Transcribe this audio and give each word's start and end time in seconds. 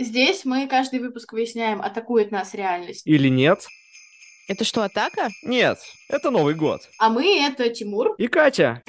Здесь 0.00 0.44
мы 0.44 0.68
каждый 0.68 1.00
выпуск 1.00 1.32
выясняем, 1.32 1.82
атакует 1.82 2.30
нас 2.30 2.54
реальность. 2.54 3.02
Или 3.04 3.28
нет? 3.28 3.66
Это 4.46 4.62
что, 4.62 4.84
атака? 4.84 5.28
Нет, 5.42 5.78
это 6.08 6.30
Новый 6.30 6.54
год. 6.54 6.82
А 7.00 7.08
мы— 7.08 7.40
это 7.44 7.68
Тимур. 7.68 8.14
И 8.16 8.28
Катя. 8.28 8.80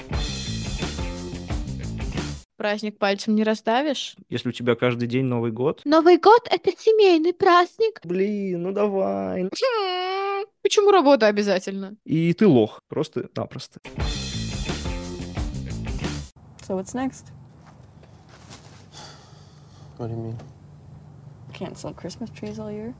Праздник 2.57 2.99
пальцем 2.99 3.33
не 3.33 3.43
расставишь? 3.43 4.17
Если 4.29 4.49
у 4.49 4.51
тебя 4.51 4.75
каждый 4.75 5.07
день 5.07 5.25
Новый 5.25 5.51
год. 5.51 5.81
Новый 5.83 6.17
год— 6.19 6.47
это 6.51 6.71
семейный 6.77 7.33
праздник. 7.33 8.01
Блин, 8.03 8.61
ну 8.61 8.71
давай. 8.71 9.49
Почему 10.61 10.91
работа 10.91 11.25
обязательно? 11.25 11.95
И 12.05 12.31
ты 12.35 12.45
лох, 12.45 12.83
просто-напросто. 12.87 13.79
So 16.67 16.75
what's 16.79 16.93
next? 16.93 17.31
What 19.97 20.09
do 20.09 20.13
you 20.13 20.21
mean? 20.21 20.58
Can't 21.59 21.75
sell 21.75 21.93
Christmas 21.93 22.29
trees 22.31 22.57
all 22.57 22.71
year? 22.71 22.93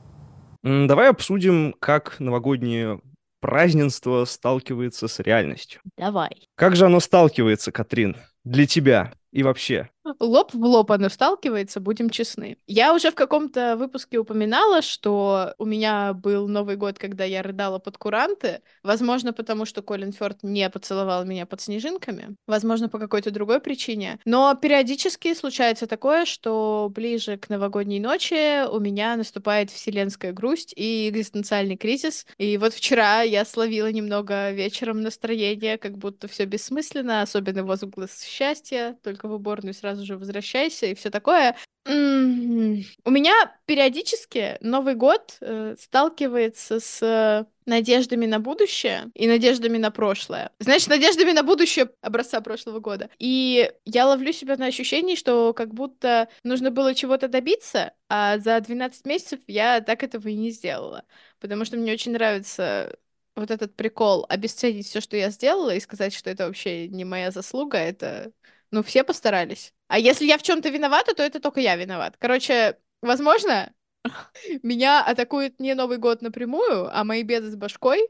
Давай 0.62 1.08
обсудим, 1.08 1.74
как 1.80 2.20
новогоднее 2.20 3.00
празднество 3.40 4.26
сталкивается 4.26 5.08
с 5.08 5.18
реальностью. 5.20 5.80
Давай. 5.96 6.46
Как 6.56 6.76
же 6.76 6.84
оно 6.84 7.00
сталкивается, 7.00 7.72
Катрин, 7.72 8.16
для 8.44 8.66
тебя 8.66 9.14
и 9.32 9.42
вообще? 9.42 9.90
Лоб 10.18 10.54
в 10.54 10.64
лоб 10.64 10.90
оно 10.92 11.08
сталкивается, 11.08 11.78
будем 11.78 12.10
честны. 12.10 12.56
Я 12.66 12.94
уже 12.94 13.10
в 13.10 13.14
каком-то 13.14 13.76
выпуске 13.76 14.18
упоминала, 14.18 14.82
что 14.82 15.54
у 15.58 15.66
меня 15.66 16.14
был 16.14 16.48
Новый 16.48 16.76
год, 16.76 16.98
когда 16.98 17.24
я 17.24 17.42
рыдала 17.42 17.78
под 17.78 17.98
куранты. 17.98 18.62
Возможно, 18.82 19.32
потому 19.32 19.66
что 19.66 19.82
Колин 19.82 20.12
Фёрд 20.12 20.42
не 20.42 20.68
поцеловал 20.70 21.24
меня 21.24 21.46
под 21.46 21.60
снежинками. 21.60 22.34
Возможно, 22.46 22.88
по 22.88 22.98
какой-то 22.98 23.30
другой 23.30 23.60
причине. 23.60 24.18
Но 24.24 24.54
периодически 24.54 25.34
случается 25.34 25.86
такое, 25.86 26.24
что 26.24 26.90
ближе 26.92 27.36
к 27.36 27.50
новогодней 27.50 28.00
ночи 28.00 28.66
у 28.66 28.80
меня 28.80 29.16
наступает 29.16 29.70
вселенская 29.70 30.32
грусть 30.32 30.72
и 30.76 31.08
экзистенциальный 31.08 31.76
кризис. 31.76 32.26
И 32.38 32.56
вот 32.56 32.72
вчера 32.72 33.22
я 33.22 33.44
словила 33.44 33.92
немного 33.92 34.50
вечером 34.50 35.02
настроение, 35.02 35.76
как 35.78 35.98
будто 35.98 36.26
все 36.26 36.46
бессмысленно, 36.46 37.22
особенно 37.22 37.64
возглас 37.64 38.24
счастья, 38.24 38.96
только 39.02 39.19
в 39.28 39.32
уборную 39.32 39.74
сразу 39.74 40.04
же 40.04 40.16
возвращайся 40.16 40.86
и 40.86 40.94
все 40.94 41.10
такое. 41.10 41.56
М, 41.86 42.84
У 43.04 43.10
меня 43.10 43.32
периодически 43.66 44.58
Новый 44.60 44.94
год 44.94 45.38
э, 45.40 45.76
сталкивается 45.78 46.78
с 46.78 47.46
надеждами 47.66 48.26
на 48.26 48.38
будущее 48.40 49.10
и 49.14 49.26
надеждами 49.26 49.78
на 49.78 49.90
прошлое. 49.90 50.50
Знаешь, 50.58 50.86
надеждами 50.88 51.32
на 51.32 51.42
будущее 51.42 51.90
образца 52.02 52.40
прошлого 52.40 52.80
года. 52.80 53.10
И 53.18 53.72
я 53.84 54.06
ловлю 54.06 54.32
себя 54.32 54.56
на 54.56 54.66
ощущении, 54.66 55.14
что 55.14 55.54
как 55.54 55.72
будто 55.72 56.28
нужно 56.42 56.70
было 56.70 56.94
чего-то 56.94 57.28
добиться, 57.28 57.92
а 58.08 58.38
за 58.38 58.60
12 58.60 59.06
месяцев 59.06 59.40
я 59.46 59.80
так 59.80 60.02
этого 60.02 60.28
и 60.28 60.34
не 60.34 60.50
сделала. 60.50 61.04
Потому 61.38 61.64
что 61.64 61.76
мне 61.76 61.92
очень 61.92 62.12
нравится 62.12 62.96
вот 63.36 63.50
этот 63.50 63.74
прикол 63.76 64.26
обесценить 64.28 64.86
все, 64.86 65.00
что 65.00 65.16
я 65.16 65.30
сделала, 65.30 65.74
и 65.74 65.80
сказать, 65.80 66.12
что 66.14 66.28
это 66.30 66.46
вообще 66.46 66.88
не 66.88 67.04
моя 67.04 67.30
заслуга, 67.30 67.78
это 67.78 68.32
ну, 68.70 68.82
все 68.82 69.04
постарались. 69.04 69.74
А 69.88 69.98
если 69.98 70.26
я 70.26 70.38
в 70.38 70.42
чем-то 70.42 70.68
виновата, 70.68 71.14
то 71.14 71.22
это 71.22 71.40
только 71.40 71.60
я 71.60 71.76
виноват. 71.76 72.16
Короче, 72.18 72.78
возможно, 73.02 73.72
меня 74.62 75.04
атакует 75.04 75.60
не 75.60 75.74
Новый 75.74 75.98
год 75.98 76.22
напрямую, 76.22 76.88
а 76.96 77.04
мои 77.04 77.22
беды 77.22 77.50
с 77.50 77.56
башкой. 77.56 78.00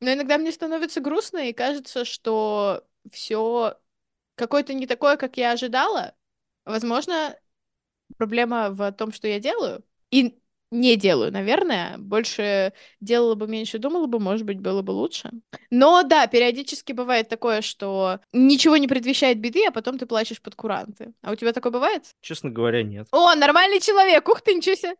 Но 0.00 0.12
иногда 0.12 0.38
мне 0.38 0.52
становится 0.52 1.00
грустно, 1.00 1.48
и 1.48 1.52
кажется, 1.52 2.04
что 2.04 2.84
все 3.10 3.78
какое-то 4.34 4.74
не 4.74 4.86
такое, 4.86 5.16
как 5.16 5.36
я 5.36 5.52
ожидала. 5.52 6.14
Возможно, 6.64 7.38
проблема 8.16 8.70
в 8.70 8.92
том, 8.92 9.12
что 9.12 9.28
я 9.28 9.40
делаю. 9.40 9.84
И 10.10 10.38
не 10.74 10.96
делаю, 10.96 11.32
наверное. 11.32 11.96
Больше 11.98 12.72
делала 13.00 13.34
бы 13.34 13.46
меньше, 13.46 13.78
думала 13.78 14.06
бы, 14.06 14.18
может 14.18 14.44
быть, 14.44 14.60
было 14.60 14.82
бы 14.82 14.90
лучше. 14.90 15.30
Но 15.70 16.02
да, 16.02 16.26
периодически 16.26 16.92
бывает 16.92 17.28
такое, 17.28 17.62
что 17.62 18.20
ничего 18.32 18.76
не 18.76 18.88
предвещает 18.88 19.40
беды, 19.40 19.64
а 19.66 19.70
потом 19.70 19.98
ты 19.98 20.06
плачешь 20.06 20.42
под 20.42 20.54
куранты. 20.54 21.12
А 21.22 21.32
у 21.32 21.34
тебя 21.36 21.52
такое 21.52 21.72
бывает? 21.72 22.04
Честно 22.20 22.50
говоря, 22.50 22.82
нет. 22.82 23.06
О, 23.12 23.34
нормальный 23.34 23.80
человек! 23.80 24.28
Ух 24.28 24.40
ты, 24.40 24.54
ничего 24.54 24.74
себе! 24.74 24.94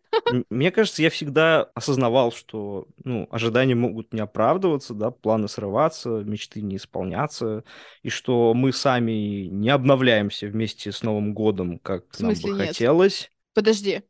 Мне 0.51 0.71
кажется, 0.71 1.03
я 1.03 1.11
всегда 1.11 1.65
осознавал, 1.75 2.33
что 2.33 2.87
ну, 3.05 3.27
ожидания 3.31 3.75
могут 3.75 4.13
не 4.13 4.21
оправдываться, 4.21 4.95
да, 4.95 5.11
планы 5.11 5.49
срываться, 5.49 6.09
мечты 6.25 6.61
не 6.63 6.77
исполняться, 6.77 7.65
и 8.03 8.09
что 8.09 8.55
мы 8.55 8.73
сами 8.73 9.47
не 9.49 9.71
обновляемся 9.71 10.47
вместе 10.47 10.93
с 10.93 11.03
Новым 11.03 11.35
годом, 11.35 11.79
как 11.79 12.05
В 12.19 12.21
нам 12.21 12.35
бы 12.35 12.51
нет? 12.51 12.69
хотелось. 12.69 13.31
Подожди. 13.55 14.03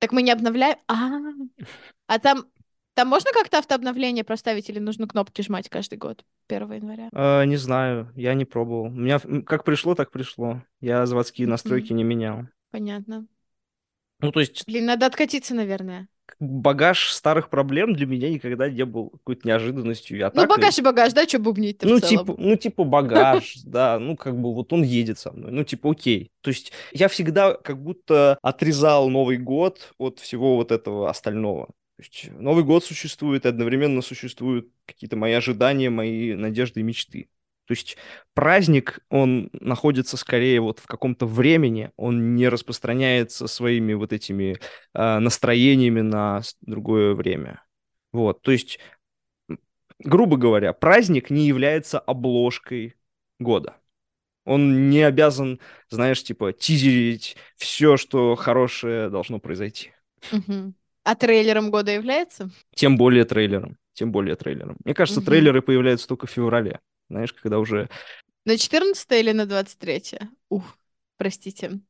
Так 0.00 0.12
мы 0.12 0.22
не 0.22 0.32
обновляем? 0.32 0.78
А, 0.88 1.10
а 2.06 2.18
там, 2.18 2.46
там 2.94 3.08
можно 3.08 3.30
как-то 3.32 3.58
автообновление 3.58 4.24
проставить 4.24 4.68
или 4.70 4.78
нужно 4.78 5.06
кнопки 5.06 5.42
жмать 5.42 5.68
каждый 5.68 5.98
год? 5.98 6.24
1 6.48 6.72
января. 6.72 7.08
Э, 7.12 7.44
не 7.44 7.56
знаю, 7.56 8.10
я 8.16 8.34
не 8.34 8.46
пробовал. 8.46 8.86
У 8.86 8.90
меня 8.90 9.20
как 9.46 9.64
пришло, 9.64 9.94
так 9.94 10.10
пришло. 10.10 10.62
Я 10.80 11.06
заводские 11.06 11.46
настройки 11.46 11.92
не 11.92 12.02
менял. 12.02 12.46
Понятно. 12.70 13.26
Ну, 14.20 14.32
то 14.32 14.40
есть 14.40 14.66
Блин, 14.66 14.86
надо 14.86 15.06
откатиться, 15.06 15.54
наверное. 15.54 16.08
Багаж 16.38 17.12
старых 17.12 17.50
проблем 17.50 17.94
для 17.94 18.06
меня 18.06 18.30
никогда 18.30 18.70
не 18.70 18.84
был 18.84 19.10
какой-то 19.10 19.48
неожиданностью 19.48 20.16
и 20.16 20.20
Ну, 20.20 20.26
атакой. 20.26 20.48
багаж 20.48 20.78
и 20.78 20.82
багаж, 20.82 21.12
да, 21.12 21.26
что 21.26 21.38
бубнить-то 21.38 21.88
Ну, 21.88 22.00
типа, 22.00 22.34
ну, 22.38 22.56
типа 22.56 22.84
багаж, 22.84 23.56
да, 23.64 23.98
ну, 23.98 24.16
как 24.16 24.38
бы 24.38 24.54
вот 24.54 24.72
он 24.72 24.82
едет 24.82 25.18
со 25.18 25.32
мной, 25.32 25.50
ну, 25.50 25.64
типа, 25.64 25.90
окей. 25.90 26.30
То 26.40 26.50
есть 26.50 26.72
я 26.92 27.08
всегда 27.08 27.54
как 27.54 27.82
будто 27.82 28.38
отрезал 28.42 29.08
Новый 29.10 29.38
год 29.38 29.92
от 29.98 30.18
всего 30.20 30.56
вот 30.56 30.72
этого 30.72 31.10
остального. 31.10 31.66
То 31.96 32.02
есть 32.02 32.30
Новый 32.32 32.64
год 32.64 32.84
существует, 32.84 33.44
и 33.44 33.48
одновременно 33.48 34.00
существуют 34.00 34.68
какие-то 34.86 35.16
мои 35.16 35.32
ожидания, 35.34 35.90
мои 35.90 36.34
надежды 36.34 36.80
и 36.80 36.82
мечты. 36.82 37.28
То 37.70 37.74
есть 37.74 37.96
праздник, 38.34 38.98
он 39.10 39.48
находится 39.52 40.16
скорее 40.16 40.60
вот 40.60 40.80
в 40.80 40.88
каком-то 40.88 41.24
времени, 41.24 41.92
он 41.96 42.34
не 42.34 42.48
распространяется 42.48 43.46
своими 43.46 43.92
вот 43.92 44.12
этими 44.12 44.58
э, 44.92 45.18
настроениями 45.20 46.00
на 46.00 46.42
другое 46.62 47.14
время. 47.14 47.62
Вот, 48.10 48.42
то 48.42 48.50
есть 48.50 48.80
грубо 50.00 50.36
говоря, 50.36 50.72
праздник 50.72 51.30
не 51.30 51.46
является 51.46 52.00
обложкой 52.00 52.96
года. 53.38 53.76
Он 54.44 54.90
не 54.90 55.02
обязан, 55.02 55.60
знаешь, 55.90 56.24
типа, 56.24 56.52
тизерить 56.52 57.36
все, 57.54 57.96
что 57.96 58.34
хорошее 58.34 59.10
должно 59.10 59.38
произойти. 59.38 59.92
А 61.04 61.14
трейлером 61.14 61.70
года 61.70 61.92
является? 61.92 62.50
Тем 62.74 62.96
более 62.96 63.24
трейлером. 63.24 63.78
Тем 63.92 64.10
более 64.10 64.34
трейлером. 64.34 64.76
Мне 64.84 64.92
кажется, 64.92 65.20
трейлеры 65.20 65.62
появляются 65.62 66.08
только 66.08 66.26
в 66.26 66.30
феврале. 66.30 66.80
Знаешь, 67.10 67.32
когда 67.32 67.58
уже... 67.58 67.88
На 68.44 68.56
14 68.56 69.10
или 69.12 69.32
на 69.32 69.44
23? 69.46 70.02
Ух, 70.48 70.64
простите. 71.18 71.80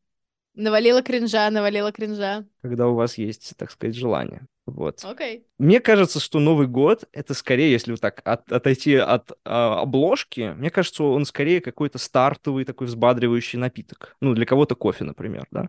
Навалила 0.54 1.02
кринжа, 1.02 1.48
навалила 1.50 1.92
кринжа. 1.92 2.44
Когда 2.62 2.88
у 2.88 2.94
вас 2.94 3.18
есть, 3.18 3.54
так 3.56 3.70
сказать, 3.70 3.94
желание. 3.94 4.46
Вот. 4.66 5.04
Окей. 5.04 5.46
Мне 5.58 5.80
кажется, 5.80 6.20
что 6.20 6.40
Новый 6.40 6.66
год 6.66 7.04
это 7.12 7.34
скорее, 7.34 7.70
если 7.70 7.92
вот 7.92 8.00
так 8.00 8.20
от- 8.24 8.50
отойти 8.50 8.96
от 8.96 9.30
а, 9.44 9.80
обложки, 9.82 10.54
мне 10.56 10.70
кажется, 10.70 11.04
он 11.04 11.24
скорее 11.24 11.60
какой-то 11.60 11.98
стартовый 11.98 12.64
такой 12.64 12.86
взбадривающий 12.86 13.58
напиток. 13.58 14.16
Ну, 14.20 14.34
для 14.34 14.46
кого-то 14.46 14.74
кофе, 14.74 15.04
например, 15.04 15.46
да. 15.50 15.68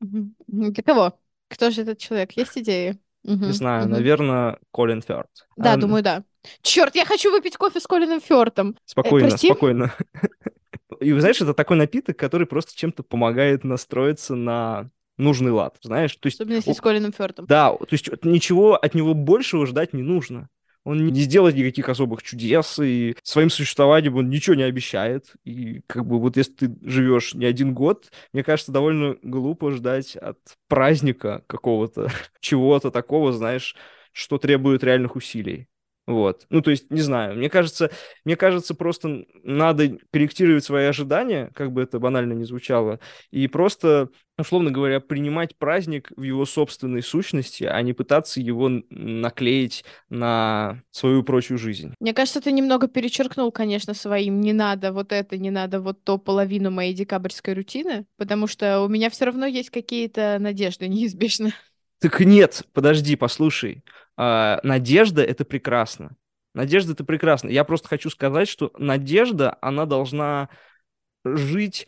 Для 0.00 0.82
кого? 0.82 1.18
Кто 1.48 1.70
же 1.70 1.82
этот 1.82 1.98
человек? 1.98 2.32
Есть 2.32 2.58
идеи? 2.58 2.98
Не 3.22 3.52
знаю, 3.52 3.88
наверное, 3.88 4.58
Колин 4.70 5.02
Фёрд. 5.02 5.28
Да, 5.56 5.72
А, 5.72 5.76
думаю, 5.76 6.02
да. 6.02 6.24
Черт, 6.62 6.94
я 6.94 7.04
хочу 7.04 7.30
выпить 7.30 7.56
кофе 7.56 7.80
с 7.80 7.86
Колином 7.86 8.20
Фёртом. 8.20 8.76
Спокойно, 8.84 9.28
прости? 9.28 9.48
спокойно. 9.48 9.94
И 11.00 11.12
знаешь, 11.12 11.40
это 11.40 11.54
такой 11.54 11.76
напиток, 11.76 12.16
который 12.16 12.46
просто 12.46 12.76
чем-то 12.76 13.02
помогает 13.02 13.64
настроиться 13.64 14.34
на 14.34 14.90
нужный 15.18 15.52
лад, 15.52 15.76
знаешь? 15.82 16.14
То 16.16 16.26
есть, 16.26 16.40
Особенно 16.40 16.56
если 16.56 16.72
с 16.72 16.80
Колином 16.80 17.12
Фёртом. 17.12 17.46
да, 17.46 17.70
то 17.72 17.86
есть 17.90 18.08
ничего 18.24 18.76
от 18.76 18.94
него 18.94 19.14
большего 19.14 19.66
ждать 19.66 19.92
не 19.92 20.02
нужно. 20.02 20.48
Он 20.84 21.04
не 21.04 21.20
сделает 21.22 21.56
никаких 21.56 21.88
особых 21.88 22.22
чудес, 22.22 22.78
и 22.78 23.16
своим 23.24 23.50
существованием 23.50 24.14
он 24.16 24.30
ничего 24.30 24.54
не 24.54 24.62
обещает. 24.62 25.32
И 25.44 25.80
как 25.88 26.06
бы 26.06 26.20
вот 26.20 26.36
если 26.36 26.52
ты 26.52 26.76
живешь 26.82 27.34
не 27.34 27.44
один 27.44 27.74
год, 27.74 28.12
мне 28.32 28.44
кажется, 28.44 28.70
довольно 28.70 29.16
глупо 29.22 29.72
ждать 29.72 30.14
от 30.14 30.38
праздника 30.68 31.42
какого-то, 31.48 32.12
чего-то 32.40 32.92
такого, 32.92 33.32
знаешь, 33.32 33.74
что 34.12 34.38
требует 34.38 34.84
реальных 34.84 35.16
усилий. 35.16 35.66
Вот. 36.06 36.46
Ну, 36.50 36.62
то 36.62 36.70
есть, 36.70 36.90
не 36.90 37.00
знаю, 37.00 37.36
мне 37.36 37.50
кажется, 37.50 37.90
мне 38.24 38.36
кажется, 38.36 38.74
просто 38.74 39.24
надо 39.42 39.98
корректировать 40.12 40.64
свои 40.64 40.84
ожидания, 40.84 41.50
как 41.52 41.72
бы 41.72 41.82
это 41.82 41.98
банально 41.98 42.32
не 42.32 42.44
звучало, 42.44 43.00
и 43.32 43.48
просто, 43.48 44.10
условно 44.38 44.70
говоря, 44.70 45.00
принимать 45.00 45.56
праздник 45.56 46.12
в 46.16 46.22
его 46.22 46.44
собственной 46.44 47.02
сущности, 47.02 47.64
а 47.64 47.82
не 47.82 47.92
пытаться 47.92 48.40
его 48.40 48.68
наклеить 48.90 49.84
на 50.08 50.80
свою 50.92 51.24
прочую 51.24 51.58
жизнь. 51.58 51.92
Мне 51.98 52.14
кажется, 52.14 52.40
ты 52.40 52.52
немного 52.52 52.86
перечеркнул, 52.86 53.50
конечно, 53.50 53.92
своим 53.92 54.40
«не 54.40 54.52
надо 54.52 54.92
вот 54.92 55.10
это, 55.10 55.36
не 55.36 55.50
надо 55.50 55.80
вот 55.80 56.04
то 56.04 56.18
половину 56.18 56.70
моей 56.70 56.94
декабрьской 56.94 57.54
рутины», 57.54 58.06
потому 58.16 58.46
что 58.46 58.82
у 58.82 58.88
меня 58.88 59.10
все 59.10 59.24
равно 59.24 59.46
есть 59.46 59.70
какие-то 59.70 60.36
надежды 60.38 60.86
неизбежно. 60.86 61.52
Так 62.00 62.20
нет, 62.20 62.64
подожди, 62.72 63.16
послушай. 63.16 63.84
А, 64.16 64.60
надежда— 64.62 65.22
это 65.24 65.44
прекрасно. 65.44 66.16
Надежда— 66.54 66.92
это 66.94 67.04
прекрасно. 67.04 67.48
Я 67.48 67.64
просто 67.64 67.88
хочу 67.88 68.10
сказать, 68.10 68.48
что 68.48 68.72
надежда, 68.78 69.58
она 69.60 69.86
должна 69.86 70.48
жить 71.24 71.86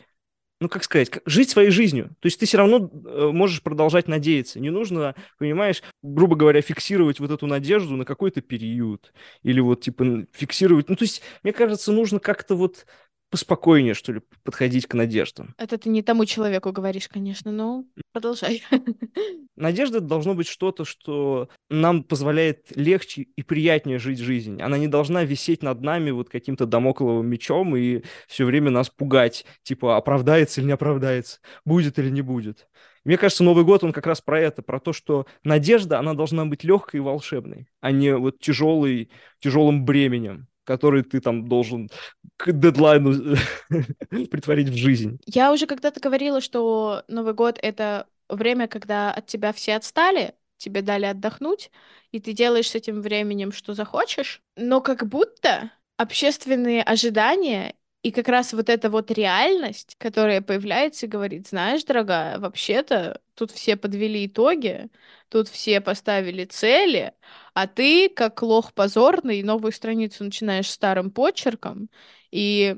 ну, 0.61 0.67
как 0.67 0.83
сказать, 0.83 1.09
жить 1.25 1.49
своей 1.49 1.69
жизнью. 1.69 2.09
То 2.19 2.25
есть 2.25 2.39
ты 2.39 2.45
все 2.45 2.57
равно 2.57 2.89
э, 2.89 3.29
можешь 3.31 3.63
продолжать 3.63 4.09
надеяться. 4.09 4.59
Не 4.59 4.71
нужно, 4.71 5.15
понимаешь, 5.37 5.81
грубо 6.01 6.35
говоря, 6.35 6.61
фиксировать 6.61 7.19
вот 7.21 7.31
эту 7.31 7.47
надежду 7.47 7.95
на 7.95 8.03
какой-то 8.03 8.41
период. 8.41 9.13
Или 9.41 9.61
вот, 9.61 9.81
типа, 9.81 10.25
фиксировать... 10.33 10.89
Ну, 10.89 10.97
то 10.97 11.03
есть, 11.03 11.21
мне 11.43 11.53
кажется, 11.53 11.93
нужно 11.93 12.19
как-то 12.19 12.55
вот 12.55 12.85
поспокойнее, 13.29 13.93
что 13.93 14.13
ли, 14.13 14.21
подходить 14.43 14.87
к 14.87 14.93
надеждам. 14.93 15.53
Это 15.57 15.77
ты 15.77 15.89
не 15.89 16.01
тому 16.01 16.25
человеку 16.25 16.71
говоришь, 16.71 17.07
конечно, 17.07 17.51
но 17.51 17.85
продолжай. 18.11 18.63
Надежда 19.55 19.99
должно 19.99 20.33
быть 20.33 20.47
что-то, 20.47 20.85
что 20.85 21.49
нам 21.69 22.03
позволяет 22.03 22.67
легче 22.75 23.27
и 23.35 23.43
приятнее 23.43 23.99
жить 23.99 24.19
жизнь. 24.19 24.61
Она 24.61 24.77
не 24.77 24.87
должна 24.87 25.23
висеть 25.23 25.63
над 25.63 25.81
нами 25.81 26.11
вот 26.11 26.29
каким-то 26.29 26.65
домокловым 26.65 27.27
мечом 27.27 27.75
и 27.75 28.03
все 28.27 28.45
время 28.45 28.71
нас 28.71 28.89
пугать, 28.89 29.45
типа, 29.63 29.97
оправдается 29.97 30.61
или 30.61 30.67
не 30.67 30.73
оправдается, 30.73 31.39
будет 31.65 31.99
или 31.99 32.09
не 32.09 32.21
будет. 32.21 32.67
Мне 33.05 33.17
кажется, 33.17 33.43
Новый 33.43 33.63
год, 33.63 33.83
он 33.83 33.93
как 33.93 34.07
раз 34.07 34.21
про 34.21 34.39
это, 34.39 34.61
про 34.61 34.79
то, 34.79 34.91
что 34.93 35.25
надежда, 35.43 35.99
она 35.99 36.13
должна 36.13 36.45
быть 36.45 36.63
легкой 36.63 36.97
и 36.97 37.01
волшебной, 37.01 37.67
а 37.79 37.91
не 37.91 38.15
вот 38.15 38.39
тяжелой, 38.39 39.09
тяжелым 39.39 39.85
бременем 39.85 40.48
который 40.69 41.01
ты 41.01 41.19
там 41.19 41.47
должен 41.47 41.89
к 42.37 42.51
дедлайну 42.51 43.35
притворить 44.29 44.69
в 44.69 44.75
жизнь. 44.75 45.19
Я 45.25 45.51
уже 45.51 45.65
когда-то 45.65 45.99
говорила, 45.99 46.41
что 46.41 47.03
Новый 47.07 47.33
год— 47.33 47.57
это 47.63 48.05
время, 48.29 48.67
когда 48.67 49.11
от 49.11 49.25
тебя 49.25 49.51
все 49.51 49.75
отстали, 49.75 50.35
тебе 50.57 50.83
дали 50.83 51.05
отдохнуть, 51.05 51.71
и 52.11 52.19
ты 52.19 52.33
делаешь 52.33 52.69
с 52.69 52.75
этим 52.75 53.01
временем, 53.01 53.51
что 53.51 53.73
захочешь, 53.73 54.43
но 54.55 54.79
как 54.79 55.07
будто 55.07 55.71
общественные 55.97 56.83
ожидания 56.83 57.73
и 58.01 58.11
как 58.11 58.27
раз 58.29 58.53
вот 58.53 58.69
эта 58.69 58.89
вот 58.89 59.11
реальность, 59.11 59.95
которая 59.99 60.41
появляется 60.41 61.05
и 61.05 61.09
говорит, 61.09 61.47
знаешь, 61.47 61.83
дорогая, 61.83 62.39
вообще-то 62.39 63.21
тут 63.35 63.51
все 63.51 63.75
подвели 63.75 64.25
итоги, 64.25 64.87
тут 65.29 65.49
все 65.49 65.81
поставили 65.81 66.45
цели, 66.45 67.13
а 67.53 67.67
ты, 67.67 68.09
как 68.09 68.41
лох 68.41 68.73
позорный, 68.73 69.43
новую 69.43 69.73
страницу 69.73 70.23
начинаешь 70.23 70.69
старым 70.69 71.11
почерком, 71.11 71.89
и 72.31 72.77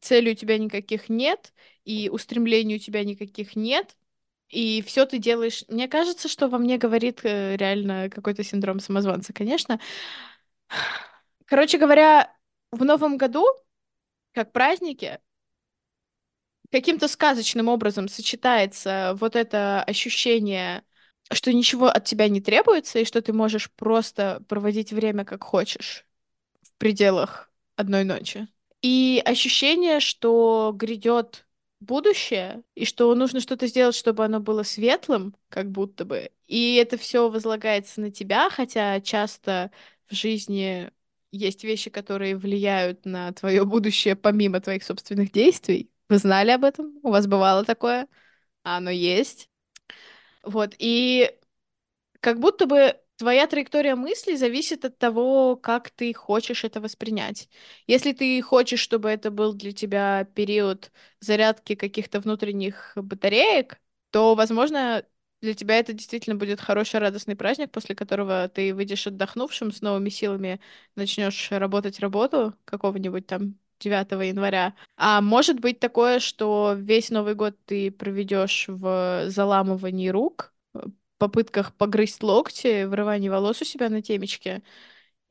целей 0.00 0.32
у 0.32 0.34
тебя 0.34 0.56
никаких 0.58 1.08
нет, 1.08 1.52
и 1.84 2.08
устремлений 2.08 2.76
у 2.76 2.78
тебя 2.78 3.02
никаких 3.04 3.56
нет, 3.56 3.96
и 4.48 4.82
все 4.82 5.06
ты 5.06 5.18
делаешь. 5.18 5.64
Мне 5.68 5.88
кажется, 5.88 6.28
что 6.28 6.48
во 6.48 6.58
мне 6.58 6.78
говорит 6.78 7.20
э, 7.24 7.56
реально 7.56 8.10
какой-то 8.10 8.44
синдром 8.44 8.80
самозванца, 8.80 9.32
конечно. 9.32 9.80
Короче 11.46 11.78
говоря, 11.78 12.32
в 12.70 12.84
новом 12.84 13.16
году, 13.16 13.44
как 14.32 14.52
праздники, 14.52 15.18
каким-то 16.70 17.08
сказочным 17.08 17.68
образом 17.68 18.08
сочетается 18.08 19.16
вот 19.18 19.36
это 19.36 19.82
ощущение 19.82 20.84
что 21.32 21.52
ничего 21.52 21.86
от 21.86 22.04
тебя 22.04 22.28
не 22.28 22.40
требуется, 22.40 22.98
и 22.98 23.04
что 23.04 23.22
ты 23.22 23.32
можешь 23.32 23.70
просто 23.72 24.42
проводить 24.48 24.92
время 24.92 25.24
как 25.24 25.44
хочешь 25.44 26.06
в 26.62 26.72
пределах 26.78 27.50
одной 27.76 28.04
ночи. 28.04 28.48
И 28.82 29.22
ощущение, 29.24 30.00
что 30.00 30.72
грядет 30.74 31.46
будущее, 31.80 32.62
и 32.74 32.84
что 32.84 33.14
нужно 33.14 33.40
что-то 33.40 33.66
сделать, 33.66 33.94
чтобы 33.94 34.24
оно 34.24 34.40
было 34.40 34.62
светлым, 34.62 35.34
как 35.48 35.70
будто 35.70 36.04
бы. 36.04 36.30
И 36.46 36.74
это 36.76 36.98
все 36.98 37.28
возлагается 37.28 38.00
на 38.00 38.10
тебя, 38.10 38.50
хотя 38.50 39.00
часто 39.00 39.70
в 40.08 40.14
жизни 40.14 40.90
есть 41.32 41.64
вещи, 41.64 41.90
которые 41.90 42.36
влияют 42.36 43.04
на 43.06 43.32
твое 43.32 43.64
будущее 43.64 44.16
помимо 44.16 44.60
твоих 44.60 44.82
собственных 44.84 45.32
действий. 45.32 45.90
Вы 46.08 46.18
знали 46.18 46.50
об 46.50 46.64
этом? 46.64 46.98
У 47.02 47.10
вас 47.10 47.26
бывало 47.26 47.64
такое? 47.64 48.08
А 48.64 48.78
оно 48.78 48.90
есть. 48.90 49.48
Вот, 50.42 50.74
и 50.78 51.30
как 52.20 52.40
будто 52.40 52.66
бы 52.66 52.96
твоя 53.16 53.46
траектория 53.46 53.94
мысли 53.96 54.34
зависит 54.34 54.84
от 54.84 54.98
того, 54.98 55.56
как 55.56 55.90
ты 55.90 56.12
хочешь 56.14 56.64
это 56.64 56.80
воспринять. 56.80 57.48
Если 57.86 58.12
ты 58.12 58.40
хочешь, 58.42 58.80
чтобы 58.80 59.10
это 59.10 59.30
был 59.30 59.54
для 59.54 59.72
тебя 59.72 60.24
период 60.34 60.90
зарядки 61.20 61.74
каких-то 61.74 62.20
внутренних 62.20 62.92
батареек, 62.96 63.78
то, 64.10 64.34
возможно, 64.34 65.04
для 65.42 65.54
тебя 65.54 65.78
это 65.78 65.92
действительно 65.92 66.36
будет 66.36 66.60
хороший 66.60 67.00
радостный 67.00 67.36
праздник, 67.36 67.70
после 67.70 67.94
которого 67.94 68.48
ты 68.48 68.74
выйдешь 68.74 69.06
отдохнувшим 69.06 69.72
с 69.72 69.80
новыми 69.80 70.08
силами, 70.10 70.60
начнешь 70.96 71.50
работать 71.50 72.00
работу 72.00 72.54
какого-нибудь 72.64 73.26
там 73.26 73.54
9 73.78 74.28
января. 74.28 74.74
А 74.96 75.20
может 75.20 75.60
быть 75.60 75.80
такое, 75.80 76.20
что 76.20 76.74
весь 76.76 77.10
Новый 77.10 77.34
год 77.34 77.56
ты 77.64 77.90
проведешь 77.90 78.66
в 78.68 79.24
заламывании 79.28 80.08
рук, 80.08 80.52
попытках 81.18 81.74
погрызть 81.74 82.22
локти, 82.22 82.84
вырывании 82.84 83.28
волос 83.28 83.60
у 83.62 83.64
себя 83.64 83.88
на 83.90 84.02
темечке, 84.02 84.62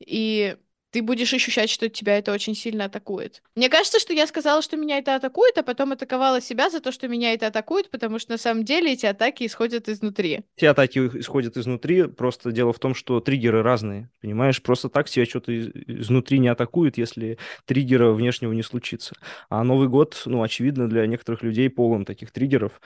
и 0.00 0.56
ты 0.90 1.02
будешь 1.02 1.32
ощущать, 1.32 1.70
что 1.70 1.88
тебя 1.88 2.18
это 2.18 2.32
очень 2.32 2.54
сильно 2.54 2.86
атакует. 2.86 3.42
Мне 3.54 3.68
кажется, 3.68 3.98
что 3.98 4.12
я 4.12 4.26
сказала, 4.26 4.62
что 4.62 4.76
меня 4.76 4.98
это 4.98 5.14
атакует, 5.14 5.56
а 5.58 5.62
потом 5.62 5.92
атаковала 5.92 6.40
себя 6.40 6.70
за 6.70 6.80
то, 6.80 6.92
что 6.92 7.08
меня 7.08 7.32
это 7.32 7.46
атакует, 7.46 7.90
потому 7.90 8.18
что 8.18 8.32
на 8.32 8.38
самом 8.38 8.64
деле 8.64 8.92
эти 8.92 9.06
атаки 9.06 9.44
исходят 9.46 9.88
изнутри. 9.88 10.40
Все 10.56 10.70
атаки 10.70 10.98
исходят 11.14 11.56
изнутри, 11.56 12.04
просто 12.06 12.52
дело 12.52 12.72
в 12.72 12.78
том, 12.78 12.94
что 12.94 13.20
триггеры 13.20 13.62
разные, 13.62 14.10
понимаешь? 14.20 14.62
Просто 14.62 14.88
так 14.88 15.08
тебя 15.08 15.24
что-то 15.24 15.56
изнутри 15.56 16.38
не 16.38 16.48
атакует, 16.48 16.98
если 16.98 17.38
триггера 17.64 18.12
внешнего 18.12 18.52
не 18.52 18.62
случится. 18.62 19.14
А 19.48 19.62
Новый 19.64 19.88
год, 19.88 20.20
ну, 20.26 20.42
очевидно, 20.42 20.88
для 20.88 21.06
некоторых 21.06 21.42
людей 21.42 21.70
полон 21.70 22.04
таких 22.04 22.32
триггеров, 22.32 22.80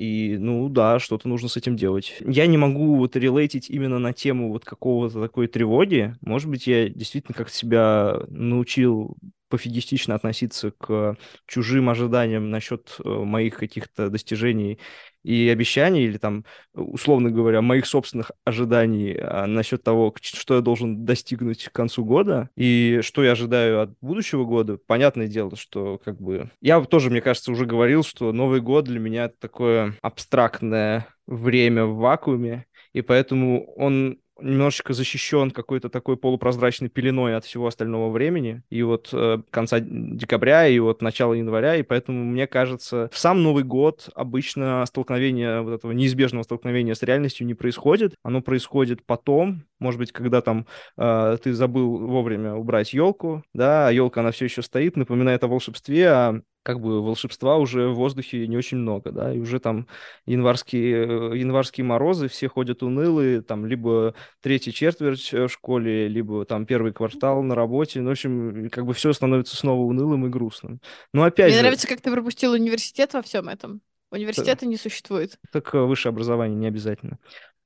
и, 0.00 0.38
ну 0.38 0.70
да, 0.70 0.98
что-то 0.98 1.28
нужно 1.28 1.50
с 1.50 1.58
этим 1.58 1.76
делать. 1.76 2.16
Я 2.20 2.46
не 2.46 2.56
могу 2.56 2.96
вот 2.96 3.16
релейтить 3.16 3.68
именно 3.68 3.98
на 3.98 4.14
тему 4.14 4.50
вот 4.50 4.64
какого-то 4.64 5.20
такой 5.20 5.46
тревоги. 5.46 6.14
Может 6.22 6.48
быть, 6.48 6.66
я 6.66 6.88
действительно 6.88 7.34
как-то 7.36 7.54
себя 7.54 8.22
научил 8.28 9.18
пофигистично 9.50 10.14
относиться 10.14 10.70
к 10.70 11.16
чужим 11.46 11.90
ожиданиям 11.90 12.48
насчет 12.50 12.96
э, 13.04 13.08
моих 13.08 13.56
каких-то 13.56 14.08
достижений 14.08 14.78
и 15.22 15.48
обещаний, 15.48 16.04
или 16.04 16.16
там, 16.16 16.44
условно 16.72 17.30
говоря, 17.30 17.60
моих 17.60 17.86
собственных 17.86 18.30
ожиданий 18.44 19.18
а, 19.20 19.46
насчет 19.46 19.82
того, 19.82 20.14
что 20.22 20.54
я 20.54 20.60
должен 20.62 21.04
достигнуть 21.04 21.64
к 21.64 21.72
концу 21.72 22.04
года 22.04 22.48
и 22.56 23.00
что 23.02 23.22
я 23.22 23.32
ожидаю 23.32 23.82
от 23.82 23.90
будущего 24.00 24.44
года, 24.44 24.78
понятное 24.78 25.26
дело, 25.26 25.56
что 25.56 26.00
как 26.02 26.20
бы... 26.20 26.50
Я 26.62 26.80
тоже, 26.80 27.10
мне 27.10 27.20
кажется, 27.20 27.52
уже 27.52 27.66
говорил, 27.66 28.02
что 28.02 28.32
Новый 28.32 28.62
год 28.62 28.86
для 28.86 28.98
меня 28.98 29.28
такое 29.28 29.94
абстрактное 30.00 31.06
время 31.26 31.84
в 31.84 31.96
вакууме, 31.96 32.64
и 32.92 33.02
поэтому 33.02 33.72
он 33.74 34.18
немножечко 34.42 34.92
защищен 34.92 35.50
какой-то 35.50 35.88
такой 35.88 36.16
полупрозрачной 36.16 36.88
пеленой 36.88 37.36
от 37.36 37.44
всего 37.44 37.66
остального 37.66 38.10
времени. 38.10 38.62
И 38.70 38.82
вот 38.82 39.10
э, 39.12 39.38
конца 39.50 39.80
декабря, 39.80 40.66
и 40.66 40.78
вот 40.78 41.02
начала 41.02 41.34
января, 41.34 41.76
и 41.76 41.82
поэтому, 41.82 42.24
мне 42.24 42.46
кажется, 42.46 43.08
в 43.12 43.18
сам 43.18 43.42
Новый 43.42 43.64
год 43.64 44.08
обычно 44.14 44.84
столкновение, 44.86 45.62
вот 45.62 45.74
этого 45.74 45.92
неизбежного 45.92 46.42
столкновения 46.42 46.94
с 46.94 47.02
реальностью 47.02 47.46
не 47.46 47.54
происходит. 47.54 48.14
Оно 48.22 48.40
происходит 48.42 49.04
потом, 49.04 49.64
может 49.78 49.98
быть, 49.98 50.12
когда 50.12 50.40
там 50.42 50.66
э, 50.96 51.38
ты 51.42 51.52
забыл 51.54 51.98
вовремя 52.06 52.54
убрать 52.54 52.92
елку, 52.92 53.42
да, 53.54 53.88
а 53.88 53.92
елка, 53.92 54.20
она 54.20 54.30
все 54.30 54.44
еще 54.44 54.62
стоит, 54.62 54.96
напоминает 54.96 55.42
о 55.44 55.48
волшебстве, 55.48 56.08
а 56.08 56.40
как 56.62 56.80
бы 56.80 57.02
волшебства 57.02 57.56
уже 57.56 57.88
в 57.88 57.94
воздухе 57.94 58.46
не 58.46 58.56
очень 58.56 58.76
много, 58.76 59.12
да, 59.12 59.32
и 59.32 59.38
уже 59.38 59.60
там 59.60 59.86
январские, 60.26 61.32
э, 61.32 61.38
январские 61.38 61.84
морозы, 61.84 62.28
все 62.28 62.48
ходят 62.48 62.82
унылые, 62.82 63.40
там 63.40 63.64
либо 63.64 64.14
третья 64.40 64.70
четверть 64.70 65.32
э, 65.32 65.46
в 65.46 65.52
школе, 65.52 66.08
либо 66.08 66.44
там 66.44 66.66
первый 66.66 66.92
квартал 66.92 67.42
на 67.42 67.54
работе, 67.54 68.00
ну, 68.00 68.08
в 68.08 68.12
общем, 68.12 68.68
как 68.70 68.84
бы 68.84 68.92
все 68.92 69.12
становится 69.12 69.56
снова 69.56 69.82
унылым 69.82 70.26
и 70.26 70.28
грустным. 70.28 70.80
Но 71.14 71.24
опять 71.24 71.48
Мне 71.48 71.56
же... 71.56 71.62
нравится, 71.62 71.88
как 71.88 72.02
ты 72.02 72.12
пропустил 72.12 72.52
университет 72.52 73.14
во 73.14 73.22
всем 73.22 73.48
этом. 73.48 73.80
Университета 74.10 74.66
не 74.66 74.76
существует. 74.76 75.38
Так 75.52 75.74
э, 75.74 75.78
высшее 75.78 76.10
образование 76.10 76.58
не 76.58 76.66
обязательно, 76.66 77.18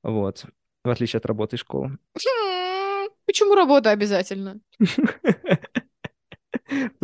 вот, 0.02 0.44
в 0.84 0.90
отличие 0.90 1.18
от 1.18 1.26
работы 1.26 1.56
и 1.56 1.58
школы. 1.58 1.98
Почему 3.26 3.54
работа 3.54 3.90
обязательно? 3.90 4.60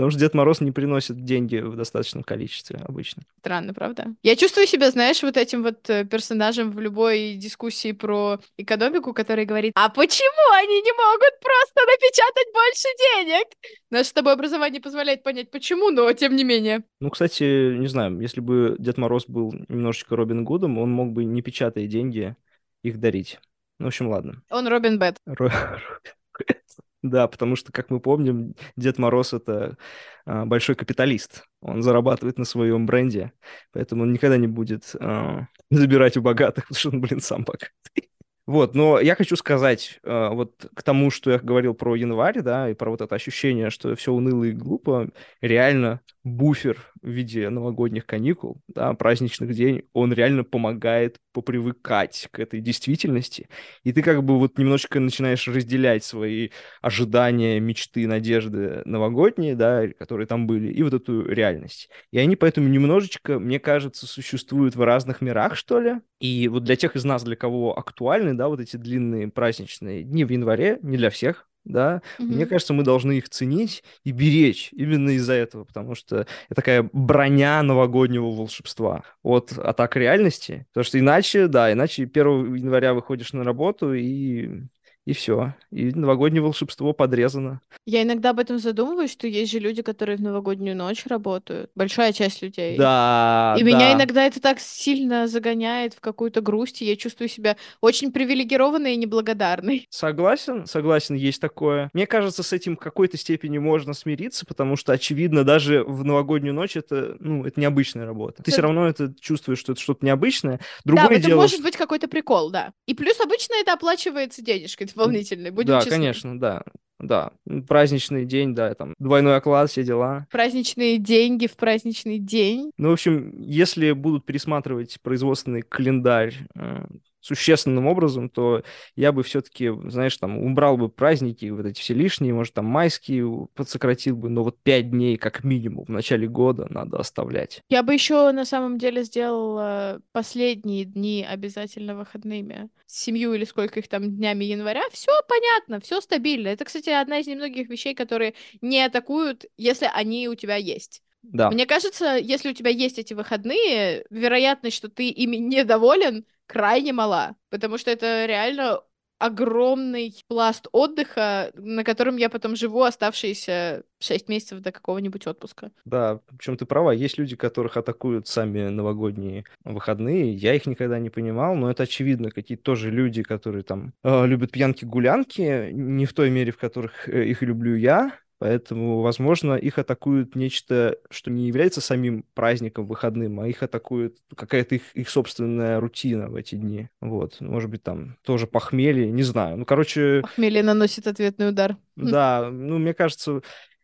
Потому 0.01 0.13
что 0.13 0.21
Дед 0.21 0.33
Мороз 0.33 0.63
не 0.63 0.73
приносит 0.73 1.23
деньги 1.27 1.59
в 1.59 1.77
достаточном 1.77 2.23
количестве 2.23 2.81
обычно. 2.89 3.23
Странно, 3.41 3.75
правда? 3.75 4.07
Я 4.23 4.35
чувствую 4.35 4.67
себя, 4.67 4.91
знаешь, 4.91 5.23
вот 5.23 5.37
этим 5.37 5.63
вот 5.63 5.91
э, 5.91 6.07
персонажем 6.07 6.71
в 6.71 6.81
любой 6.81 7.35
дискуссии 7.35 7.93
про 7.93 8.41
экономику, 8.57 9.13
который 9.13 9.45
говорит, 9.45 9.73
а 9.75 9.91
почему 9.91 10.55
они 10.55 10.81
не 10.81 10.93
могут 10.95 11.39
просто 11.43 11.81
напечатать 11.87 12.47
больше 12.55 12.89
денег? 12.99 13.47
Наше 13.91 14.09
с 14.09 14.13
тобой 14.15 14.33
образование 14.33 14.81
позволяет 14.81 15.23
понять, 15.23 15.51
почему, 15.51 15.91
но 15.91 16.11
тем 16.15 16.35
не 16.35 16.45
менее. 16.45 16.83
Ну, 17.03 17.11
кстати, 17.11 17.77
не 17.77 17.87
знаю, 17.87 18.19
если 18.21 18.41
бы 18.41 18.77
Дед 18.79 18.97
Мороз 18.97 19.27
был 19.27 19.53
немножечко 19.69 20.17
Робин 20.17 20.47
Гудом, 20.47 20.79
он 20.79 20.91
мог 20.91 21.13
бы, 21.13 21.25
не 21.27 21.43
печатая 21.43 21.87
деньги, 21.87 22.37
их 22.83 22.99
дарить. 23.01 23.39
Ну, 23.79 23.85
в 23.85 23.89
общем, 23.89 24.09
ладно. 24.09 24.43
Он 24.49 24.67
Робин 24.67 24.99
Бет. 24.99 25.17
Ро- 25.29 25.53
Да, 27.03 27.29
потому 27.29 27.57
что, 27.57 27.73
как 27.73 27.91
мы 27.91 27.99
помним, 27.99 28.55
Дед 28.77 28.99
Мороз— 28.99 29.33
это 29.35 29.79
а, 30.27 30.45
большой 30.45 30.75
капиталист. 30.75 31.45
Он 31.63 31.83
зарабатывает 31.83 32.39
на 32.39 32.45
своем 32.45 32.85
бренде, 32.85 33.33
поэтому 33.73 34.03
он 34.03 34.13
никогда 34.13 34.37
не 34.37 34.47
будет 34.47 34.95
а, 35.01 35.47
забирать 35.71 36.19
у 36.19 36.23
богатых, 36.23 36.69
потому 36.69 36.79
что 36.79 36.89
он, 36.91 37.01
блин, 37.01 37.21
сам 37.21 37.45
богатый. 37.45 38.10
Вот, 38.51 38.75
но 38.75 38.99
я 38.99 39.15
хочу 39.15 39.37
сказать 39.37 40.01
а, 40.03 40.31
вот 40.31 40.67
к 40.75 40.83
тому, 40.83 41.13
что 41.13 41.31
я 41.31 41.39
говорил 41.39 41.73
про 41.73 41.95
январь, 41.95 42.43
да, 42.43 42.69
и 42.69 42.75
про 42.75 42.91
вот 42.91 43.01
это 43.01 43.15
ощущение, 43.15 43.71
что 43.71 43.95
все 43.95 44.13
уныло 44.13 44.43
и 44.43 44.51
глупо, 44.51 45.09
реально 45.41 46.01
буфер 46.25 46.85
в 47.01 47.09
виде 47.09 47.49
новогодних 47.49 48.07
каникул, 48.07 48.61
да, 48.69 48.93
праздничных 48.95 49.55
дней, 49.55 49.87
он 49.93 50.13
реально 50.13 50.45
помогает 50.45 51.17
попривыкать 51.33 52.29
к 52.31 52.41
этой 52.41 52.61
действительности, 52.61 53.49
и 53.85 53.93
ты 53.93 54.03
как 54.03 54.23
бы 54.25 54.39
вот 54.39 54.59
немножечко 54.59 55.01
начинаешь 55.01 55.47
разделять 55.49 56.05
свои 56.05 56.51
ожидания, 56.83 57.61
мечты, 57.61 58.07
надежды 58.07 58.83
новогодние, 58.85 59.55
да, 59.55 59.87
которые 59.99 60.27
там 60.27 60.47
были, 60.47 60.73
и 60.73 60.83
вот 60.83 60.93
эту 60.93 61.23
реальность. 61.23 61.89
И 62.11 62.19
они 62.19 62.37
поэтому 62.37 62.69
немножечко, 62.69 63.39
мне 63.39 63.61
кажется, 63.61 64.07
существуют 64.07 64.77
в 64.77 64.83
разных 64.83 65.21
мирах, 65.21 65.57
что 65.57 65.81
ли. 65.81 66.01
И 66.21 66.49
вот 66.49 66.65
для 66.65 66.77
тех 66.77 66.97
из 66.97 67.05
нас, 67.05 67.23
для 67.23 67.37
кого 67.37 67.79
актуальны, 67.79 68.35
да, 68.41 68.49
вот 68.49 68.59
эти 68.61 68.77
длинные 68.79 69.29
праздничные 69.29 70.03
дни 70.03 70.25
в 70.25 70.31
январе, 70.31 70.79
не 70.81 70.97
для 70.97 71.11
всех, 71.11 71.47
да, 71.67 72.01
Мгм. 72.19 72.37
мне 72.37 72.47
кажется, 72.47 72.73
мы 72.73 72.85
должны 72.85 73.19
их 73.19 73.29
ценить 73.29 73.85
и 74.03 74.13
беречь 74.13 74.71
именно 74.73 75.11
из-за 75.11 75.35
этого, 75.35 75.65
потому 75.65 75.95
что 75.95 76.21
это 76.49 76.55
такая 76.55 76.89
броня 76.95 77.63
новогоднего 77.63 78.31
волшебства 78.31 79.03
от 79.23 79.53
атак 79.59 79.97
реальности, 79.97 80.67
потому 80.73 80.85
что 80.85 80.99
иначе, 80.99 81.49
да, 81.49 81.71
иначе 81.71 82.07
1 82.07 82.55
января 82.55 82.95
выходишь 82.95 83.35
на 83.35 83.45
работу 83.45 83.93
и 83.93 84.63
и 85.07 85.13
все, 85.13 85.55
и 85.71 85.93
новогоднее 85.93 86.43
волшебство 86.43 86.93
подрезано. 86.93 87.61
Я 87.87 88.03
иногда 88.03 88.31
об 88.31 88.39
этом 88.39 88.59
задумываюсь, 88.59 89.11
что 89.11 89.27
есть 89.27 89.51
же 89.51 89.59
люди, 89.59 89.83
которые 89.83 90.17
в 90.17 90.21
новогоднюю 90.21 90.77
ночь 90.77 91.07
работают. 91.07 91.71
Большая 91.75 92.13
часть 92.13 92.43
людей. 92.43 92.77
Да, 92.77 93.57
И 93.59 93.63
меня 93.63 93.79
да. 93.79 93.93
иногда 93.95 94.27
это 94.27 94.41
так 94.41 94.61
сильно 94.61 95.27
загоняет 95.27 95.95
в 95.95 96.01
какую-то 96.01 96.41
грусть, 96.43 96.83
и 96.83 96.85
я 96.85 96.97
чувствую 96.97 97.29
себя 97.29 97.57
очень 97.81 98.13
привилегированной 98.13 98.95
и 98.95 98.97
неблагодарной. 98.97 99.87
Согласен, 99.91 100.67
согласен, 100.67 101.15
есть 101.15 101.41
такое. 101.41 101.91
Мне 101.95 102.07
кажется, 102.07 102.43
с 102.43 102.53
этим 102.53 102.77
в 102.77 102.81
какой-то 102.81 103.17
степени 103.17 103.59
можно 103.59 103.95
смириться, 103.95 104.45
потому 104.47 104.77
что, 104.77 104.93
очевидно, 104.93 105.45
даже 105.45 105.83
в 105.85 106.05
новогоднюю 106.05 106.55
ночь 106.55 106.77
это, 106.77 107.17
ну, 107.21 107.45
это 107.45 107.59
необычная 107.59 108.05
работа. 108.07 108.43
Ты 108.43 108.51
Да. 108.51 108.53
все 108.53 108.63
равно 108.63 108.87
это 108.87 109.13
чувствуешь, 109.21 109.59
что 109.59 109.73
это 109.73 109.81
что-то 109.81 110.05
необычное. 110.05 110.59
да, 110.85 110.93
Другое 110.93 111.19
этом 111.19 111.29
дело, 111.31 111.41
может 111.41 111.57
что- 111.57 111.63
быть 111.65 111.77
какой-то 111.77 112.07
прикол, 112.09 112.51
да. 112.51 112.73
И 112.87 112.95
плюс 112.95 113.19
обычно 113.21 113.55
это 113.61 113.73
оплачивается 113.73 114.43
денежкой 114.43 114.87
дополнительной, 115.01 115.51
будем 115.51 115.69
Да, 115.69 115.79
честны. 115.81 115.91
конечно, 115.91 116.39
да. 116.39 116.63
Да, 116.99 117.33
праздничный 117.67 118.27
день, 118.27 118.55
да, 118.55 118.75
там, 118.75 118.93
двойной 118.99 119.37
оклад, 119.37 119.71
все 119.71 119.83
дела. 119.83 120.27
Праздничные 120.31 120.99
деньги 120.99 121.47
в 121.47 121.57
праздничный 121.57 122.19
день. 122.19 122.73
Ну, 122.77 122.91
в 122.91 122.93
общем, 122.93 123.41
если 123.41 123.93
будут 123.93 124.27
пересматривать 124.27 124.99
производственный 125.01 125.63
календарь 125.63 126.35
э, 126.55 126.85
существенным 127.21 127.87
образом, 127.87 128.29
то 128.29 128.63
я 128.97 129.13
бы 129.13 129.23
все-таки, 129.23 129.71
знаешь, 129.89 130.17
там, 130.17 130.39
убрал 130.39 130.77
бы 130.77 130.89
праздники, 130.89 131.47
вот 131.51 131.67
эти 131.67 131.81
все 131.81 131.95
лишние, 131.95 132.35
может, 132.35 132.55
там, 132.55 132.67
майские 132.67 133.49
подсократил 133.55 134.17
бы, 134.17 134.29
но 134.29 134.43
вот 134.43 134.59
пять 134.63 134.91
дней 134.91 135.17
как 135.17 135.45
минимум 135.45 135.85
в 135.85 135.91
начале 135.91 136.27
года 136.27 136.67
надо 136.71 136.99
оставлять. 136.99 137.63
Я 137.69 137.83
бы 137.83 137.93
еще 137.95 138.33
на 138.33 138.45
самом 138.45 138.79
деле 138.79 139.05
сделала 139.05 140.01
последние 140.13 140.85
дни 140.85 141.27
обязательно 141.29 141.95
выходными. 141.95 142.71
Семью 142.87 143.35
или 143.35 143.45
сколько 143.45 143.81
их 143.81 143.89
там 143.89 144.11
днями 144.17 144.45
января. 144.45 144.83
Все 144.93 145.13
понятно, 145.29 145.81
все 145.81 146.01
стабильно. 146.01 146.49
Это, 146.49 146.65
кстати, 146.65 146.91
одна 146.91 147.19
из 147.19 147.27
немногих 147.27 147.69
вещей, 147.69 147.95
которые 147.95 148.35
не 148.61 148.81
атакуют, 148.81 149.45
если 149.57 149.89
они 149.93 150.29
у 150.29 150.35
тебя 150.35 150.57
есть. 150.57 151.03
Да, 151.23 151.51
Мне 151.51 151.67
кажется, 151.67 152.17
если 152.17 152.51
у 152.51 152.55
тебя 152.55 152.71
есть 152.71 152.99
эти 152.99 153.13
выходные, 153.13 154.07
вероятность, 154.11 154.77
что 154.77 154.89
ты 154.89 155.11
ими 155.11 155.37
недоволен, 155.37 156.25
крайне 156.51 156.93
мала. 156.93 157.37
Потому 157.51 157.79
что 157.79 157.91
это 157.91 158.27
реально 158.27 158.81
огромный 159.21 160.15
пласт 160.29 160.67
отдыха, 160.73 161.53
на 161.55 161.85
котором 161.85 162.17
я 162.17 162.31
потом 162.31 162.57
живу 162.57 162.83
оставшиеся 162.83 163.85
6 164.01 164.29
месяцев 164.31 164.61
до 164.61 164.73
какого-нибудь 164.73 165.27
отпуска. 165.27 165.71
да, 165.85 166.21
причем 166.39 166.57
ты 166.57 166.65
права, 166.65 166.93
есть 166.93 167.19
люди, 167.19 167.37
которых 167.37 167.77
атакуют 167.77 168.29
сами 168.29 168.69
новогодние 168.69 169.45
выходные, 169.63 170.33
я 170.33 170.55
их 170.55 170.65
никогда 170.65 170.99
не 170.99 171.11
понимал, 171.11 171.55
но 171.55 171.71
это 171.71 171.83
очевидно, 171.83 172.31
какие-то 172.31 172.65
тоже 172.65 172.91
люди, 172.91 173.23
которые 173.23 173.63
там 173.63 173.93
э, 174.03 174.27
любят 174.27 174.53
пьянки-гулянки, 174.53 175.71
не 175.71 176.07
в 176.07 176.15
той 176.15 176.31
мере, 176.31 176.51
в 176.51 176.57
которых 176.57 177.07
э, 177.07 177.27
их 177.27 177.43
люблю 177.43 177.77
я, 177.77 178.19
Поэтому, 178.41 179.03
возможно, 179.03 179.53
их 179.53 179.79
атакуют 179.79 180.35
нечто, 180.35 180.97
что 181.11 181.31
не 181.31 181.47
является 181.47 181.83
самим 181.83 182.25
праздником 182.33 182.87
выходным, 182.87 183.39
а 183.39 183.47
их 183.47 183.63
атакует 183.63 184.17
какая-то 184.35 184.77
их, 184.77 184.83
их 184.95 185.11
собственная 185.11 185.79
рутина 185.79 186.31
в 186.31 186.37
эти 186.37 186.55
дни. 186.55 186.89
Вот. 187.03 187.39
Может 187.43 187.69
быть, 187.69 187.83
там 187.83 188.17
тоже 188.25 188.47
похмелье, 188.47 189.11
не 189.11 189.25
знаю. 189.25 189.59
Ну, 189.59 189.67
короче, 189.67 190.23
Похмелье 190.23 190.63
наносит 190.63 191.07
ответный 191.07 191.51
удар. 191.51 191.77
да, 191.97 192.49
ну, 192.51 192.79
мне 192.79 192.95
кажется, 192.95 193.43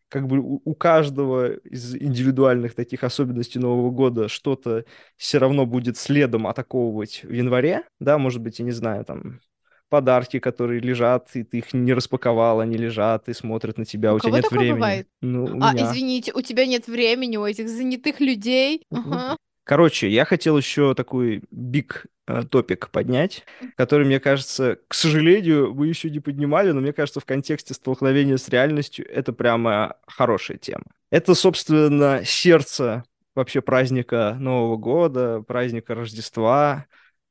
как 0.09 0.25
бы 0.25 0.39
у, 0.39 0.59
у 0.65 0.73
каждого 0.73 1.53
из 1.57 1.95
индивидуальных 1.95 2.73
таких 2.73 3.03
особенностей 3.03 3.59
Нового 3.59 3.91
года 3.91 4.27
что-то 4.27 4.85
все 5.17 5.37
равно 5.37 5.67
будет 5.67 5.97
следом 5.97 6.47
атаковывать 6.47 7.21
в 7.23 7.31
январе, 7.31 7.83
да, 7.99 8.17
может 8.17 8.41
быть, 8.41 8.57
я 8.57 8.65
не 8.65 8.71
знаю, 8.71 9.05
там 9.05 9.39
подарки, 9.89 10.39
которые 10.39 10.79
лежат, 10.79 11.29
и 11.35 11.43
ты 11.43 11.59
их 11.59 11.73
не 11.73 11.93
распаковал, 11.93 12.59
они 12.59 12.77
лежат 12.77 13.29
и 13.29 13.33
смотрят 13.33 13.77
на 13.77 13.85
тебя, 13.85 14.13
У 14.13 14.17
у, 14.17 14.19
тебя 14.19 14.33
нет 14.33 14.51
времени. 14.51 14.73
бывает? 14.79 15.07
Ну, 15.21 15.45
у 15.45 15.47
А, 15.59 15.73
меня. 15.73 15.91
извините, 15.91 16.33
у 16.33 16.41
тебя 16.41 16.65
нет 16.65 16.87
времени, 16.87 17.37
у 17.37 17.45
этих 17.45 17.69
занятых 17.69 18.19
людей. 18.19 18.83
Ага. 18.91 19.37
Короче, 19.63 20.09
я 20.09 20.23
хотел 20.25 20.57
еще 20.57 20.93
такой 20.95 21.43
биг 21.51 22.05
топик 22.51 22.89
поднять, 22.89 23.43
который, 23.75 24.05
мне 24.05 24.19
кажется, 24.19 24.79
к 24.87 24.93
сожалению, 24.93 25.73
вы 25.73 25.87
еще 25.87 26.09
не 26.09 26.19
поднимали, 26.19 26.71
но 26.71 26.81
мне 26.81 26.91
кажется, 26.93 27.19
в 27.19 27.25
контексте 27.25 27.73
столкновения 27.73 28.37
с 28.37 28.49
реальностью 28.49 29.05
это 29.09 29.31
прямо 29.33 29.95
хорошая 30.07 30.57
тема. 30.57 30.83
Это, 31.09 31.35
собственно, 31.35 32.21
сердце 32.25 33.03
вообще 33.35 33.61
праздника 33.61 34.35
Нового 34.39 34.75
года, 34.77 35.41
праздника 35.47 35.95
Рождества, 35.95 36.85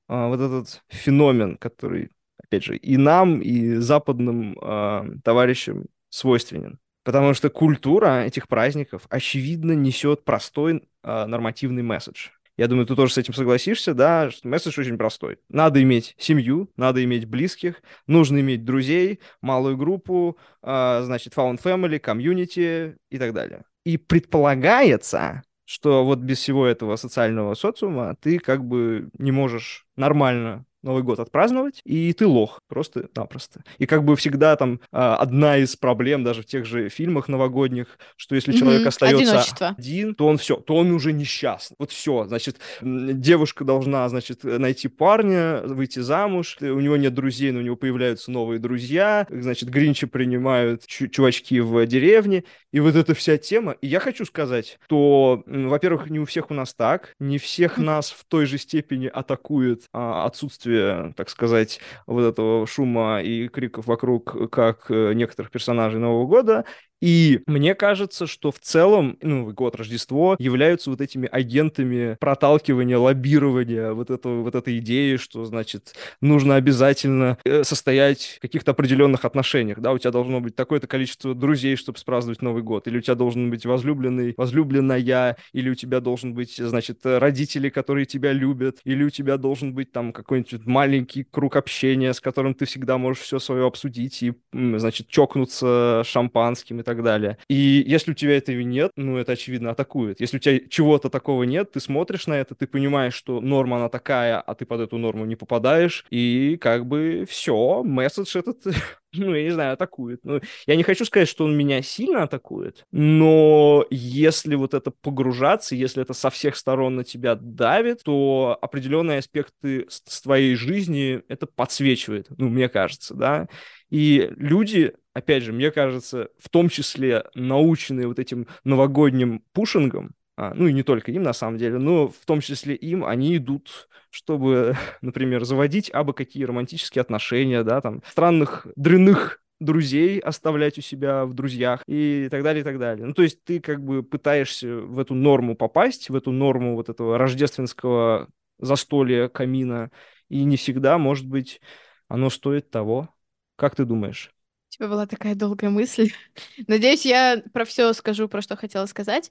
а, 0.09 0.29
вот 0.29 0.41
этот 0.41 0.83
феномен, 0.89 1.57
который, 1.57 2.11
опять 2.47 2.65
же, 2.65 2.77
и 2.77 2.97
нам, 2.97 3.41
и 3.41 3.75
западным 3.77 4.57
а, 4.61 5.07
товарищам 5.25 5.87
свойственен. 6.09 6.79
Потому 7.05 7.35
что 7.35 7.51
культура 7.51 8.25
этих 8.25 8.49
праздников, 8.49 9.07
очевидно, 9.09 9.73
несет 9.73 10.25
простой 10.25 10.89
а, 11.03 11.27
нормативный 11.27 11.83
месседж. 11.83 12.31
Я 12.57 12.69
думаю, 12.69 12.87
ты 12.87 12.97
тоже 12.97 13.13
с 13.13 13.19
этим 13.19 13.35
согласишься, 13.35 13.93
да, 13.93 14.31
что 14.31 14.49
месседж 14.49 14.81
очень 14.81 14.97
простой. 14.97 15.39
Надо 15.49 15.83
иметь 15.83 16.15
семью, 16.19 16.71
надо 16.77 17.05
иметь 17.05 17.27
близких, 17.27 17.83
нужно 18.07 18.41
иметь 18.41 18.65
друзей, 18.65 19.21
малую 19.43 19.77
группу, 19.77 20.39
а, 20.63 21.03
значит, 21.03 21.35
found 21.35 21.63
family, 21.63 21.99
комьюнити 21.99 22.97
и 23.11 23.19
так 23.19 23.35
далее. 23.35 23.65
И 23.85 23.99
предполагается, 23.99 25.43
что 25.65 26.05
вот 26.05 26.19
без 26.21 26.39
всего 26.39 26.67
этого 26.67 26.97
социального 26.97 27.55
социума 27.55 28.17
ты 28.21 28.39
как 28.39 28.65
бы 28.65 29.11
не 29.19 29.33
можешь 29.33 29.87
нормально 29.97 30.65
Новый 30.83 31.03
год 31.03 31.19
отпраздновать, 31.19 31.81
и 31.85 32.13
ты 32.13 32.27
лох, 32.27 32.61
просто-напросто. 32.69 33.63
И 33.79 33.87
как 33.87 34.05
бы 34.05 34.15
всегда 34.17 34.57
там 34.57 34.81
а, 34.93 35.17
одна 35.17 35.59
из 35.59 35.77
проблем 35.77 36.23
даже 36.25 36.43
в 36.43 36.47
тех 36.47 36.65
же 36.65 36.89
фильмах 36.89 37.29
новогодних, 37.29 37.99
что 38.17 38.35
если 38.35 38.53
человек 38.53 38.83
Мгм, 38.83 38.89
остается 38.89 39.23
одиночество. 39.23 39.77
один, 39.77 40.15
то 40.15 40.27
он 40.27 40.39
все, 40.39 40.57
то 40.57 40.77
он 40.77 40.91
уже 40.93 41.13
несчастный. 41.13 41.77
Вот 41.79 41.91
все, 41.91 42.27
значит, 42.27 42.59
девушка 42.83 43.65
должна, 43.65 44.09
значит, 44.09 44.45
найти 44.45 44.89
парня, 44.89 45.63
выйти 45.65 46.01
замуж, 46.01 46.57
у 46.61 46.81
него 46.81 46.97
нет 46.97 47.15
друзей, 47.15 47.51
но 47.53 47.59
у 47.61 47.63
него 47.63 47.77
появляются 47.77 48.31
новые 48.31 48.59
друзья, 48.59 49.27
значит, 49.31 49.69
Гринчи 49.71 50.07
принимают 50.07 50.87
чу- 50.87 51.09
чувачки 51.09 51.61
в 51.61 51.85
деревне, 51.87 52.45
и 52.73 52.81
вот 52.81 52.95
эта 52.97 53.15
вся 53.15 53.39
тема. 53.39 53.73
И 53.81 53.87
я 53.87 54.01
хочу 54.01 54.25
сказать, 54.25 54.79
что, 54.85 55.43
во-первых, 55.47 56.11
не 56.11 56.19
у 56.19 56.25
всех 56.25 56.51
у 56.51 56.55
нас 56.55 56.75
так, 56.75 57.15
не 57.19 57.39
всех 57.39 57.79
нас 57.79 58.11
в 58.11 58.25
той 58.27 58.47
же 58.47 58.59
степени 58.59 59.07
атакует 59.07 59.85
а, 59.93 60.27
отсутствие 60.27 60.66
отсутствие, 60.67 61.13
так 61.17 61.29
сказать, 61.31 61.81
вот 62.07 62.23
этого 62.25 62.67
шума 62.67 63.21
и 63.23 63.49
криков 63.49 63.87
вокруг, 63.87 64.51
как 64.51 64.91
э, 64.91 65.13
некоторых 65.15 65.51
персонажей 65.51 66.01
Нового 66.01 66.27
года, 66.27 66.65
и 67.01 67.41
мне 67.47 67.75
кажется, 67.75 68.27
что 68.27 68.51
в 68.51 68.59
целом 68.59 69.19
ну, 69.23 69.37
Новый 69.37 69.55
год, 69.55 69.77
Рождество 69.77 70.35
являются 70.39 70.91
вот 70.91 71.01
этими 71.01 71.29
агентами 71.31 72.17
проталкивания, 72.21 72.99
лоббирования 72.99 73.93
вот, 73.93 74.11
этого, 74.11 74.43
вот 74.43 74.55
этой 74.55 74.79
идеи, 74.79 75.17
что, 75.17 75.45
значит, 75.45 75.95
нужно 76.21 76.57
обязательно 76.57 77.39
э, 77.45 77.65
состоять 77.65 78.37
в 78.39 78.41
каких-то 78.41 78.71
определенных 78.71 79.25
отношениях, 79.25 79.81
да, 79.81 79.93
у 79.93 79.99
тебя 79.99 80.11
должно 80.11 80.41
быть 80.41 80.57
такое-то 80.57 80.87
количество 80.87 81.35
друзей, 81.35 81.77
чтобы 81.77 81.99
праздновать 82.05 82.43
Новый 82.43 82.63
год, 82.63 82.87
или 82.87 82.99
у 82.99 83.01
тебя 83.01 83.15
должен 83.15 83.51
быть 83.51 83.67
возлюбленный, 83.67 84.35
возлюбленная, 84.37 85.37
или 85.53 85.71
у 85.71 85.75
тебя 85.75 86.01
должен 86.01 86.35
быть, 86.35 86.57
значит, 86.57 87.01
родители, 87.05 87.69
которые 87.69 88.07
тебя 88.07 88.33
любят, 88.33 88.79
или 88.85 89.05
у 89.05 89.11
тебя 89.11 89.37
должен 89.37 89.75
быть 89.75 89.93
там 89.93 90.13
какой-нибудь 90.13 90.67
маленький 90.67 91.25
круг 91.25 91.57
общения, 91.57 92.13
с 92.13 92.21
которым 92.21 92.55
ты 92.55 92.65
всегда 92.65 92.99
можешь 92.99 93.23
все 93.23 93.39
свое 93.39 93.67
обсудить 93.67 94.23
и, 94.23 94.35
значит, 94.53 95.09
чокнуться 95.09 96.03
шампанским 96.05 96.81
так 96.87 97.03
далее. 97.03 97.37
И 97.49 97.85
если 97.87 98.13
у 98.13 98.15
тебя 98.15 98.37
этого 98.37 98.61
нет, 98.61 98.93
ну, 98.97 99.19
это, 99.19 99.33
очевидно, 99.33 99.73
атакует. 99.73 100.21
Если 100.21 100.37
у 100.37 100.41
тебя 100.41 100.61
чего-то 100.71 101.11
такого 101.11 101.43
нет, 101.43 101.73
ты 101.73 101.81
смотришь 101.81 102.29
на 102.29 102.35
это, 102.35 102.55
ты 102.55 102.67
понимаешь, 102.67 103.15
что 103.15 103.41
норма 103.41 103.77
она 103.77 103.89
такая, 103.89 104.41
а 104.41 104.55
ты 104.55 104.65
под 104.65 104.81
эту 104.81 104.97
норму 104.97 105.27
не 105.27 105.35
попадаешь, 105.35 106.07
и 106.11 106.57
как 106.61 106.87
бы 106.87 107.27
все, 107.29 107.83
месседж 107.83 108.39
этот 108.39 108.65
ну, 109.13 109.35
я 109.35 109.43
не 109.43 109.51
знаю, 109.51 109.73
атакует. 109.73 110.21
Ну, 110.25 110.41
я 110.67 110.77
не 110.77 110.85
хочу 110.85 111.05
сказать, 111.05 111.29
что 111.29 111.45
он 111.45 111.57
меня 111.57 111.83
сильно 111.83 112.23
атакует, 112.23 112.85
но 112.93 113.85
если 113.91 114.55
вот 114.55 114.73
это 114.73 114.93
погружаться, 114.93 115.75
если 115.75 116.03
это 116.03 116.15
со 116.15 116.31
всех 116.31 116.57
сторон 116.57 116.95
на 116.97 117.05
тебя 117.05 117.35
давит, 117.35 118.05
то 118.05 118.57
определенные 118.63 119.19
аспекты 119.19 119.87
с 119.89 120.21
твоей 120.21 120.55
жизни 120.55 121.23
это 121.29 121.47
подсвечивает, 121.47 122.29
ну, 122.39 122.49
мне 122.49 122.69
кажется, 122.69 123.15
да. 123.15 123.49
И 123.91 124.31
люди, 124.37 124.95
опять 125.17 125.43
же, 125.43 125.55
мне 125.55 125.71
кажется, 125.71 126.29
в 126.39 126.51
том 126.51 126.69
числе 126.69 127.25
наученные 127.35 128.07
вот 128.07 128.19
этим 128.19 128.47
новогодним 128.65 129.43
пушингом, 129.55 130.15
а, 130.37 130.53
ну 130.55 130.67
и 130.67 130.75
не 130.75 130.83
только 130.83 131.11
им 131.11 131.23
на 131.23 131.33
самом 131.33 131.57
деле, 131.57 131.79
но 131.79 132.09
в 132.09 132.27
том 132.27 132.43
числе 132.43 132.75
им, 132.75 133.03
они 133.03 133.35
идут, 133.39 133.89
чтобы, 134.11 134.77
например, 135.01 135.45
заводить 135.45 135.89
абы 135.91 136.13
какие 136.13 136.45
романтические 136.45 137.01
отношения, 137.01 137.63
да, 137.63 137.81
там, 137.81 138.03
странных, 138.07 138.67
дрянных 138.77 139.41
друзей 139.59 140.19
оставлять 140.19 140.77
у 140.77 140.83
себя 140.83 141.25
в 141.25 141.33
друзьях 141.33 141.83
и 141.87 142.29
так 142.31 142.43
далее, 142.43 142.61
и 142.61 142.65
так 142.65 142.79
далее. 142.79 143.07
Ну, 143.07 143.15
то 143.15 143.23
есть 143.23 143.43
ты 143.43 143.59
как 143.59 143.83
бы 143.83 144.03
пытаешься 144.03 144.77
в 144.77 144.99
эту 144.99 145.15
норму 145.15 145.57
попасть, 145.57 146.11
в 146.11 146.15
эту 146.15 146.31
норму 146.31 146.75
вот 146.75 146.91
этого 146.91 147.17
рождественского 147.17 148.29
застолья, 148.59 149.29
камина, 149.29 149.91
и 150.29 150.45
не 150.45 150.59
всегда, 150.59 150.99
может 150.99 151.27
быть, 151.27 151.63
оно 152.07 152.29
стоит 152.29 152.69
того. 152.69 153.09
Как 153.57 153.75
ты 153.75 153.87
думаешь? 153.87 154.36
Тебя 154.77 154.89
была 154.89 155.07
такая 155.07 155.35
долгая 155.35 155.71
мысль. 155.71 156.13
Надеюсь, 156.67 157.07
я 157.07 157.43
про 157.55 157.65
все 157.65 157.93
скажу, 157.95 158.29
про 158.29 158.43
что 158.43 158.57
хотела 158.57 158.85
сказать. 158.87 159.31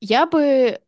Я 0.00 0.26
бы 0.26 0.80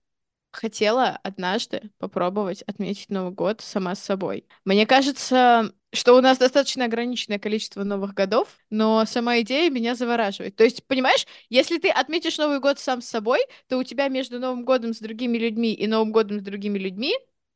хотела 0.50 1.18
однажды 1.22 1.90
попробовать 1.98 2.62
отметить 2.62 3.08
Новый 3.10 3.32
год 3.32 3.60
сама 3.60 3.94
с 3.94 4.00
собой. 4.02 4.46
Мне 4.64 4.84
кажется, 4.86 5.72
что 5.92 6.14
у 6.16 6.20
нас 6.20 6.38
достаточно 6.38 6.86
ограниченное 6.86 7.38
количество 7.38 7.84
новых 7.84 8.14
годов, 8.14 8.48
но 8.68 9.04
сама 9.06 9.40
идея 9.40 9.70
меня 9.70 9.94
завораживает. 9.94 10.56
То 10.56 10.64
есть, 10.64 10.84
понимаешь, 10.86 11.26
если 11.48 11.78
ты 11.78 11.88
отметишь 11.88 12.38
Новый 12.38 12.60
год 12.60 12.80
сам 12.80 13.00
с 13.00 13.08
собой, 13.08 13.40
то 13.68 13.78
у 13.78 13.84
тебя 13.84 14.08
между 14.08 14.40
Новым 14.40 14.64
годом 14.64 14.92
с 14.92 14.98
другими 14.98 15.38
людьми 15.38 15.72
и 15.72 15.86
Новым 15.86 16.12
годом 16.12 16.40
с 16.40 16.42
другими 16.42 16.78
людьми, 16.78 17.14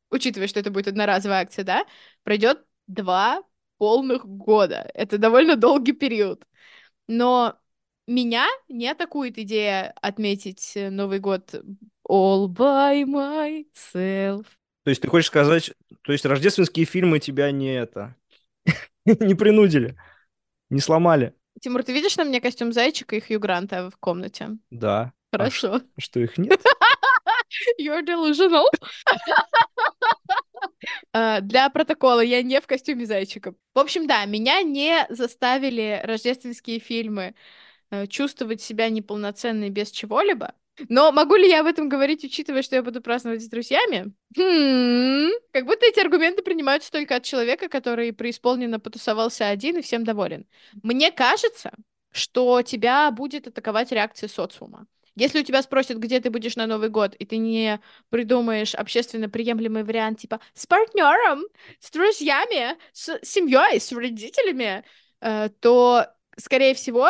учитывая, 0.09 0.47
что 0.47 0.59
это 0.61 0.71
будет 0.71 0.87
одноразовая 0.87 1.41
акция, 1.41 1.65
да, 1.65 1.85
пройдет 2.23 2.65
два 2.87 3.43
полных 3.77 4.25
года. 4.25 4.89
Это 4.93 5.17
довольно 5.17 5.55
долгий 5.55 5.93
период. 5.93 6.45
Но 7.07 7.57
меня 8.07 8.47
не 8.69 8.87
атакует 8.87 9.37
идея 9.37 9.93
отметить 10.01 10.73
э, 10.75 10.89
Новый 10.89 11.19
год 11.19 11.53
all 12.07 12.47
by 12.47 13.03
myself. 13.03 14.45
То 14.83 14.89
есть 14.89 15.01
ты 15.01 15.09
хочешь 15.09 15.27
сказать, 15.27 15.73
то 16.03 16.13
есть 16.13 16.25
рождественские 16.25 16.85
фильмы 16.85 17.19
тебя 17.19 17.51
не 17.51 17.73
это, 17.75 18.15
не 19.05 19.35
принудили, 19.35 19.97
не 20.69 20.79
сломали? 20.79 21.35
Тимур, 21.59 21.83
ты 21.83 21.91
видишь 21.91 22.15
на 22.17 22.23
мне 22.23 22.39
костюм 22.39 22.71
зайчика 22.71 23.15
и 23.15 23.19
Хью 23.19 23.39
Гранта 23.39 23.89
в 23.89 23.97
комнате? 23.97 24.57
Да. 24.69 25.11
А 25.31 25.37
Хорошо. 25.37 25.81
А 25.97 26.01
что, 26.01 26.19
их 26.19 26.37
нет? 26.37 26.61
You're 27.79 28.05
delusional. 28.05 28.65
Uh, 31.15 31.41
для 31.41 31.69
протокола 31.69 32.21
я 32.21 32.41
не 32.41 32.59
в 32.61 32.67
костюме 32.67 33.05
зайчика. 33.05 33.53
В 33.73 33.79
общем, 33.79 34.07
да, 34.07 34.25
меня 34.25 34.61
не 34.61 35.05
заставили 35.09 36.01
рождественские 36.03 36.79
фильмы 36.79 37.33
Э, 37.89 38.05
чувствовать 38.05 38.61
себя 38.61 38.89
неполноценной 38.89 39.69
без 39.69 39.91
чего-либо. 39.91 40.53
Но 40.89 41.11
могу 41.11 41.35
ли 41.35 41.47
я 41.47 41.61
об 41.61 41.67
этом 41.67 41.87
говорить, 41.89 42.23
учитывая, 42.23 42.61
что 42.61 42.75
я 42.75 42.83
буду 42.83 43.01
праздновать 43.01 43.41
с 43.41 43.47
друзьями? 43.47 44.13
Хм, 44.37 45.31
как 45.51 45.65
будто 45.65 45.85
эти 45.85 45.99
аргументы 45.99 46.43
принимаются 46.43 46.91
только 46.91 47.15
от 47.15 47.23
человека, 47.23 47.69
который 47.69 48.11
преисполненно 48.13 48.79
потусовался 48.79 49.47
один 49.47 49.77
и 49.77 49.81
всем 49.81 50.03
доволен. 50.03 50.45
Мне 50.83 51.11
кажется, 51.11 51.71
что 52.11 52.61
тебя 52.61 53.09
будет 53.11 53.47
атаковать 53.47 53.91
реакция 53.91 54.27
социума. 54.27 54.85
Если 55.17 55.39
у 55.39 55.43
тебя 55.43 55.63
спросят, 55.63 55.97
где 55.97 56.19
ты 56.19 56.29
будешь 56.29 56.55
на 56.55 56.67
Новый 56.67 56.89
год, 56.89 57.15
и 57.15 57.25
ты 57.25 57.37
не 57.37 57.79
придумаешь 58.09 58.75
общественно 58.75 59.27
приемлемый 59.27 59.83
вариант 59.83 60.19
типа 60.19 60.39
с 60.53 60.67
партнером, 60.67 61.43
с 61.79 61.89
друзьями, 61.89 62.77
с 62.93 63.19
семьей, 63.23 63.79
с 63.79 63.91
родителями, 63.91 64.83
э, 65.21 65.49
то, 65.59 66.05
скорее 66.37 66.75
всего, 66.75 67.09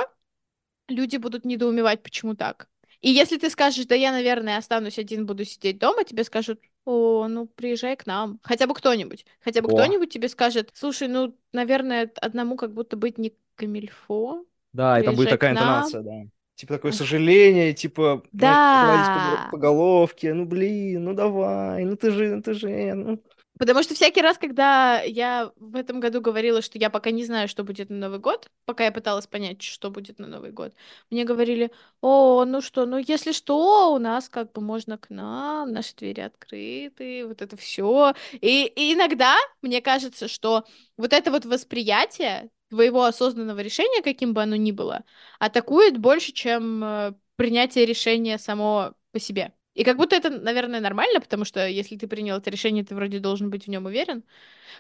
люди 0.88 1.18
будут 1.18 1.44
недоумевать, 1.44 2.02
почему 2.02 2.34
так. 2.34 2.70
И 3.02 3.10
если 3.10 3.38
ты 3.38 3.50
скажешь, 3.50 3.86
да 3.86 3.96
я, 3.96 4.14
наверное, 4.14 4.58
останусь 4.58 4.98
один, 4.98 5.26
буду 5.26 5.44
сидеть 5.44 5.78
дома, 5.78 6.06
тебе 6.06 6.24
скажут, 6.24 6.62
о, 6.86 7.28
ну 7.28 7.46
приезжай 7.46 7.98
к 7.98 8.08
нам. 8.08 8.40
Хотя 8.42 8.68
бы 8.68 8.74
кто-нибудь. 8.74 9.26
Хотя 9.42 9.62
бы 9.62 9.68
кто-нибудь 9.68 10.14
тебе 10.14 10.30
скажет, 10.30 10.72
слушай, 10.74 11.10
ну, 11.10 11.38
наверное, 11.52 12.10
одному 12.22 12.56
как 12.56 12.74
будто 12.74 12.96
быть 12.96 13.18
не 13.18 13.34
камильфо. 13.56 14.46
Да, 14.72 14.98
и 14.98 15.04
там 15.04 15.16
будет 15.16 15.30
такая 15.30 15.52
интонация, 15.52 16.02
да. 16.02 16.24
Типа 16.58 16.74
такое 16.74 16.92
сожаление, 16.92 17.72
типа, 17.72 18.24
да. 18.32 19.46
по, 19.46 19.52
по 19.52 19.58
головке, 19.60 20.34
ну 20.34 20.44
блин, 20.46 21.04
ну 21.04 21.14
давай, 21.14 21.86
ну 21.86 21.96
ты 21.96 22.10
же, 22.10 22.36
ну 22.36 22.42
ты 22.42 22.56
же, 22.56 22.94
ну... 22.96 23.20
Потому 23.60 23.84
что 23.84 23.96
всякий 23.96 24.22
раз, 24.22 24.38
когда 24.38 25.02
я 25.02 25.52
в 25.56 25.76
этом 25.76 26.00
году 26.00 26.22
говорила, 26.22 26.62
что 26.62 26.78
я 26.78 26.90
пока 26.90 27.12
не 27.12 27.26
знаю, 27.26 27.48
что 27.48 27.64
будет 27.64 27.90
на 27.90 27.98
Новый 27.98 28.20
год, 28.20 28.50
пока 28.66 28.86
я 28.86 28.92
пыталась 28.92 29.28
понять, 29.28 29.62
что 29.64 29.90
будет 29.90 30.20
на 30.20 30.28
Новый 30.28 30.52
год, 30.52 30.74
мне 31.10 31.24
говорили, 31.26 31.72
о, 32.02 32.46
ну 32.46 32.62
что, 32.62 32.86
ну 32.86 32.98
если 32.98 33.32
что, 33.32 33.94
у 33.94 34.00
нас 34.00 34.30
как 34.30 34.52
бы 34.52 34.62
можно 34.62 34.98
к 34.98 35.10
нам, 35.10 35.72
наши 35.72 35.96
двери 35.96 36.22
открыты, 36.22 37.26
вот 37.26 37.42
это 37.42 37.58
все. 37.58 38.14
И, 38.34 38.66
и 38.66 38.94
иногда 38.94 39.36
мне 39.62 39.82
кажется, 39.82 40.28
что 40.28 40.66
вот 40.98 41.14
это 41.14 41.32
вот 41.32 41.46
восприятие 41.46 42.50
твоего 42.70 43.04
осознанного 43.06 43.60
решения, 43.62 44.02
каким 44.04 44.34
бы 44.34 44.44
оно 44.44 44.56
ни 44.56 44.72
было, 44.72 45.04
атакует 45.40 45.98
больше, 45.98 46.32
чем 46.32 46.84
э, 46.84 47.14
принятие 47.38 47.86
решения 47.86 48.38
само 48.38 48.94
по 49.12 49.20
себе. 49.20 49.54
И 49.78 49.84
как 49.84 49.98
будто 49.98 50.16
это, 50.16 50.32
наверное, 50.32 50.82
нормально, 50.82 51.22
потому 51.22 51.46
что 51.46 51.68
если 51.68 51.98
ты 51.98 52.08
принял 52.08 52.38
это 52.38 52.50
решение, 52.50 52.84
ты 52.84 52.96
вроде 52.96 53.20
должен 53.20 53.52
быть 53.52 53.66
в 53.66 53.70
нем 53.70 53.86
уверен. 53.86 54.24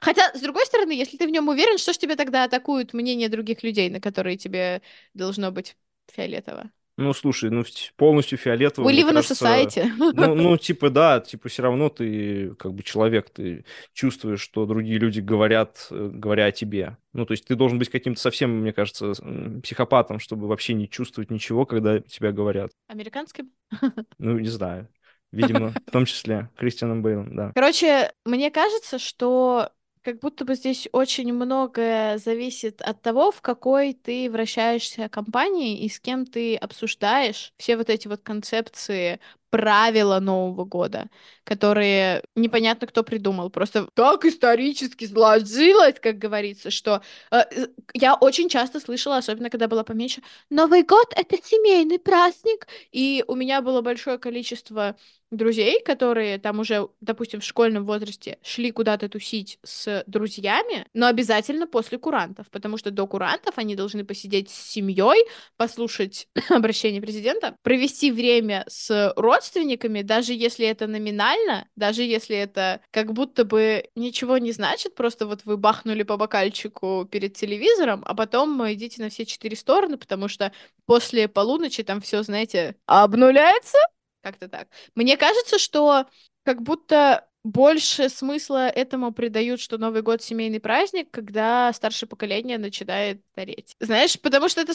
Хотя, 0.01 0.33
с 0.35 0.41
другой 0.41 0.65
стороны, 0.65 0.91
если 0.91 1.17
ты 1.17 1.27
в 1.27 1.31
нем 1.31 1.49
уверен, 1.49 1.77
что 1.79 1.93
ж 1.93 1.97
тебе 1.99 2.15
тогда 2.15 2.45
атакуют 2.45 2.93
мнение 2.93 3.29
других 3.29 3.63
людей, 3.63 3.89
на 3.89 4.01
которые 4.01 4.37
тебе 4.37 4.81
должно 5.13 5.51
быть 5.51 5.77
фиолетово? 6.13 6.71
Ну, 6.97 7.13
слушай, 7.13 7.51
ну, 7.51 7.63
полностью 7.95 8.39
live 8.39 9.11
in 9.11 9.17
a 9.17 9.21
society. 9.21 10.13
Ну, 10.15 10.33
ну, 10.33 10.57
типа, 10.57 10.89
да, 10.89 11.19
типа, 11.19 11.47
все 11.47 11.61
равно 11.61 11.89
ты, 11.89 12.55
как 12.55 12.73
бы, 12.73 12.81
человек, 12.81 13.29
ты 13.29 13.65
чувствуешь, 13.93 14.41
что 14.41 14.65
другие 14.65 14.97
люди 14.97 15.19
говорят, 15.19 15.87
э, 15.91 16.09
говоря 16.11 16.45
о 16.45 16.51
тебе. 16.51 16.97
Ну, 17.13 17.27
то 17.27 17.33
есть 17.33 17.45
ты 17.45 17.55
должен 17.55 17.77
быть 17.77 17.89
каким-то 17.89 18.19
совсем, 18.19 18.61
мне 18.61 18.73
кажется, 18.73 19.13
психопатом, 19.61 20.19
чтобы 20.19 20.47
вообще 20.47 20.73
не 20.73 20.89
чувствовать 20.89 21.29
ничего, 21.29 21.67
когда 21.67 21.99
тебя 21.99 22.31
говорят. 22.31 22.71
Американским? 22.87 23.51
Ну, 24.17 24.39
не 24.39 24.49
знаю. 24.49 24.89
Видимо, 25.31 25.73
в 25.87 25.91
том 25.91 26.05
числе 26.05 26.49
Кристианом 26.57 27.03
Бейлом, 27.03 27.35
да. 27.35 27.51
Короче, 27.53 28.11
мне 28.25 28.49
кажется, 28.49 28.97
что 28.97 29.69
как 30.07 30.19
будто 30.19 30.45
бы 30.45 30.55
здесь 30.55 30.87
очень 30.93 31.33
многое 31.33 32.17
зависит 32.17 32.81
от 32.81 33.01
того, 33.01 33.29
в 33.29 33.41
какой 33.41 33.91
ты 33.91 34.31
вращаешься 34.31 35.09
компании 35.09 35.79
и 35.79 35.89
с 35.89 35.99
кем 35.99 36.25
ты 36.25 36.55
обсуждаешь 36.55 37.51
все 37.57 37.75
вот 37.75 37.89
эти 37.89 38.07
вот 38.07 38.21
концепции 38.21 39.19
правила 39.49 40.19
Нового 40.19 40.65
года, 40.65 41.09
которые 41.43 42.23
непонятно 42.35 42.87
кто 42.87 43.03
придумал. 43.03 43.49
Просто 43.49 43.87
так 43.93 44.25
исторически 44.25 45.05
сложилось, 45.05 45.95
как 46.01 46.17
говорится, 46.17 46.71
что 46.71 47.01
э, 47.31 47.37
э, 47.37 47.67
я 47.93 48.15
очень 48.15 48.49
часто 48.49 48.79
слышала, 48.79 49.17
особенно 49.17 49.49
когда 49.49 49.67
была 49.67 49.83
поменьше, 49.83 50.21
Новый 50.49 50.83
год— 50.83 51.13
это 51.15 51.37
семейный 51.43 51.99
праздник, 51.99 52.67
и 52.91 53.23
у 53.27 53.35
меня 53.35 53.61
было 53.61 53.81
большое 53.81 54.17
количество 54.17 54.95
друзей, 55.31 55.81
которые 55.83 56.37
там 56.37 56.59
уже, 56.59 56.87
допустим, 57.01 57.41
в 57.41 57.43
школьном 57.43 57.85
возрасте 57.85 58.37
шли 58.41 58.71
куда-то 58.71 59.09
тусить 59.09 59.59
с 59.63 60.03
друзьями, 60.07 60.87
но 60.93 61.07
обязательно 61.07 61.67
после 61.67 61.97
курантов, 61.97 62.49
потому 62.49 62.77
что 62.77 62.91
до 62.91 63.05
курантов 63.07 63.57
они 63.57 63.75
должны 63.75 64.05
посидеть 64.05 64.49
с 64.49 64.71
семьей, 64.71 65.25
послушать 65.57 66.29
обращение 66.49 67.01
президента, 67.01 67.57
провести 67.61 68.11
время 68.11 68.63
с 68.67 69.13
родственниками, 69.17 69.36
даже 70.03 70.33
если 70.33 70.65
это 70.67 70.87
номинально, 70.87 71.67
даже 71.75 72.03
если 72.03 72.35
это 72.35 72.81
как 72.91 73.13
будто 73.13 73.45
бы 73.45 73.89
ничего 73.95 74.37
не 74.37 74.51
значит, 74.51 74.95
просто 74.95 75.27
вот 75.27 75.45
вы 75.45 75.57
бахнули 75.57 76.03
по 76.03 76.17
бокальчику 76.17 77.07
перед 77.09 77.33
телевизором, 77.35 78.03
а 78.05 78.15
потом 78.15 78.71
идите 78.71 79.01
на 79.01 79.09
все 79.09 79.25
четыре 79.25 79.55
стороны, 79.55 79.97
потому 79.97 80.27
что 80.27 80.51
после 80.85 81.27
полуночи 81.27 81.83
там 81.83 82.01
все, 82.01 82.23
знаете, 82.23 82.75
обнуляется, 82.85 83.77
как-то 84.21 84.47
так. 84.47 84.67
Мне 84.95 85.17
кажется, 85.17 85.59
что 85.59 86.05
как 86.43 86.61
будто 86.61 87.27
больше 87.43 88.09
смысла 88.09 88.67
этому 88.67 89.13
придают, 89.13 89.61
что 89.61 89.77
Новый 89.77 90.01
год 90.01 90.21
семейный 90.21 90.59
праздник, 90.59 91.09
когда 91.11 91.71
старшее 91.73 92.09
поколение 92.09 92.57
начинает 92.57 93.21
стареть. 93.31 93.75
Знаешь, 93.79 94.19
потому 94.19 94.49
что 94.49 94.61
это 94.61 94.73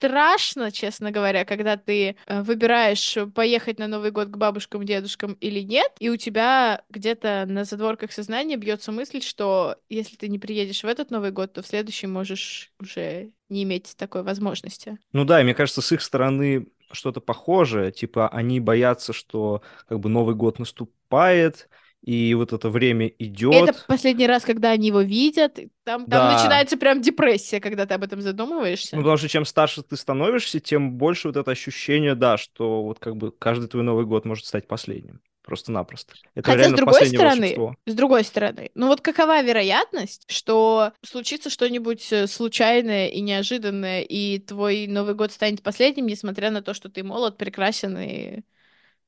страшно, 0.00 0.72
честно 0.72 1.10
говоря, 1.10 1.44
когда 1.44 1.76
ты 1.76 2.16
э, 2.26 2.42
выбираешь 2.42 3.18
поехать 3.34 3.78
на 3.78 3.86
Новый 3.86 4.10
год 4.10 4.28
к 4.28 4.36
бабушкам, 4.36 4.86
дедушкам 4.86 5.34
или 5.34 5.60
нет, 5.60 5.92
и 5.98 6.08
у 6.08 6.16
тебя 6.16 6.82
где-то 6.88 7.44
на 7.46 7.64
задворках 7.64 8.10
сознания 8.10 8.56
бьется 8.56 8.92
мысль, 8.92 9.20
что 9.20 9.76
если 9.90 10.16
ты 10.16 10.28
не 10.28 10.38
приедешь 10.38 10.82
в 10.82 10.86
этот 10.86 11.10
Новый 11.10 11.32
год, 11.32 11.52
то 11.52 11.62
в 11.62 11.66
следующий 11.66 12.06
можешь 12.06 12.72
уже 12.80 13.32
не 13.50 13.64
иметь 13.64 13.94
такой 13.98 14.22
возможности. 14.22 14.98
Ну 15.12 15.26
да, 15.26 15.42
и 15.42 15.44
мне 15.44 15.54
кажется, 15.54 15.82
с 15.82 15.92
их 15.92 16.00
стороны 16.00 16.68
что-то 16.92 17.20
похожее, 17.20 17.92
типа 17.92 18.28
они 18.28 18.58
боятся, 18.58 19.12
что 19.12 19.62
как 19.86 20.00
бы 20.00 20.08
Новый 20.08 20.34
год 20.34 20.58
наступает, 20.58 21.68
и 22.02 22.34
вот 22.34 22.52
это 22.52 22.70
время 22.70 23.08
идет. 23.18 23.68
Это 23.68 23.84
последний 23.86 24.26
раз, 24.26 24.44
когда 24.44 24.70
они 24.70 24.88
его 24.88 25.02
видят, 25.02 25.58
там, 25.84 26.04
да. 26.06 26.18
там 26.18 26.36
начинается 26.36 26.76
прям 26.76 27.02
депрессия, 27.02 27.60
когда 27.60 27.86
ты 27.86 27.94
об 27.94 28.02
этом 28.02 28.20
задумываешься. 28.22 28.96
Ну, 28.96 29.02
потому 29.02 29.18
что 29.18 29.28
чем 29.28 29.44
старше 29.44 29.82
ты 29.82 29.96
становишься, 29.96 30.60
тем 30.60 30.92
больше 30.92 31.28
вот 31.28 31.36
это 31.36 31.50
ощущение, 31.50 32.14
да, 32.14 32.38
что 32.38 32.82
вот 32.82 32.98
как 32.98 33.16
бы 33.16 33.32
каждый 33.32 33.68
твой 33.68 33.82
Новый 33.82 34.06
год 34.06 34.24
может 34.24 34.46
стать 34.46 34.66
последним. 34.66 35.20
Просто-напросто. 35.42 36.14
Это 36.34 36.52
Хотя, 36.52 36.68
с 36.68 36.72
другой 36.72 37.06
стороны, 37.06 37.40
волшебство. 37.40 37.76
с 37.86 37.94
другой 37.94 38.24
стороны, 38.24 38.70
ну 38.74 38.86
вот 38.86 39.00
какова 39.00 39.42
вероятность, 39.42 40.24
что 40.30 40.92
случится 41.02 41.48
что-нибудь 41.48 42.12
э, 42.12 42.26
случайное 42.26 43.08
и 43.08 43.20
неожиданное, 43.20 44.02
и 44.02 44.38
твой 44.38 44.86
Новый 44.86 45.14
год 45.14 45.32
станет 45.32 45.62
последним, 45.62 46.06
несмотря 46.06 46.50
на 46.50 46.62
то, 46.62 46.74
что 46.74 46.90
ты 46.90 47.02
молод, 47.02 47.36
прекрасен 47.38 47.98
и 47.98 48.42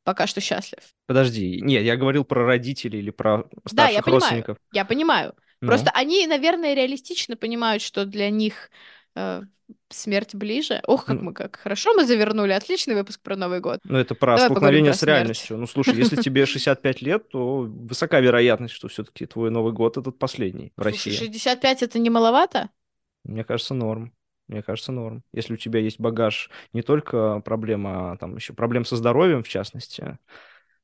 пока 0.04 0.26
что 0.26 0.40
счастлив. 0.40 0.82
Подожди, 1.06 1.60
нет, 1.60 1.82
я 1.84 1.96
говорил 1.96 2.24
про 2.24 2.44
родителей 2.44 2.98
или 2.98 3.10
про 3.10 3.44
старших 3.66 3.74
да, 3.74 3.88
я 3.88 4.00
родственников. 4.00 4.56
Понимаю, 4.58 4.68
я 4.72 4.84
понимаю. 4.84 5.34
Ну. 5.60 5.68
Просто 5.68 5.90
они, 5.94 6.26
наверное, 6.26 6.74
реалистично 6.74 7.36
понимают, 7.36 7.82
что 7.82 8.04
для 8.04 8.30
них 8.30 8.70
э, 9.14 9.42
смерть 9.90 10.34
ближе. 10.34 10.80
Ох, 10.86 11.04
как 11.04 11.20
мы 11.20 11.32
как 11.32 11.56
хорошо 11.56 11.94
мы 11.94 12.04
завернули. 12.04 12.52
Отличный 12.52 12.94
выпуск 12.94 13.20
про 13.22 13.36
Новый 13.36 13.60
год. 13.60 13.80
Ну, 13.84 13.98
это 13.98 14.14
про 14.14 14.36
Давай 14.36 14.50
столкновение 14.50 14.92
с 14.92 15.02
реальностью. 15.02 15.56
Ну, 15.58 15.66
слушай, 15.66 15.94
если 15.94 16.16
тебе 16.16 16.46
65 16.46 17.02
лет, 17.02 17.28
то 17.28 17.58
высока 17.60 18.20
вероятность, 18.20 18.74
что 18.74 18.88
все-таки 18.88 19.26
твой 19.26 19.50
Новый 19.50 19.72
год 19.72 19.96
этот 19.96 20.18
последний 20.18 20.72
в 20.76 20.82
России. 20.82 21.12
65 21.12 21.82
это 21.82 21.98
не 21.98 22.10
маловато? 22.10 22.70
Мне 23.24 23.44
кажется, 23.44 23.74
норм. 23.74 24.12
Мне 24.52 24.62
кажется, 24.62 24.92
норм. 24.92 25.24
Если 25.32 25.54
у 25.54 25.56
тебя 25.56 25.80
есть 25.80 25.98
багаж 25.98 26.50
не 26.74 26.82
только 26.82 27.40
проблема, 27.40 28.12
а 28.12 28.16
там 28.18 28.36
еще 28.36 28.52
проблем 28.52 28.84
со 28.84 28.96
здоровьем, 28.96 29.42
в 29.42 29.48
частности, 29.48 30.18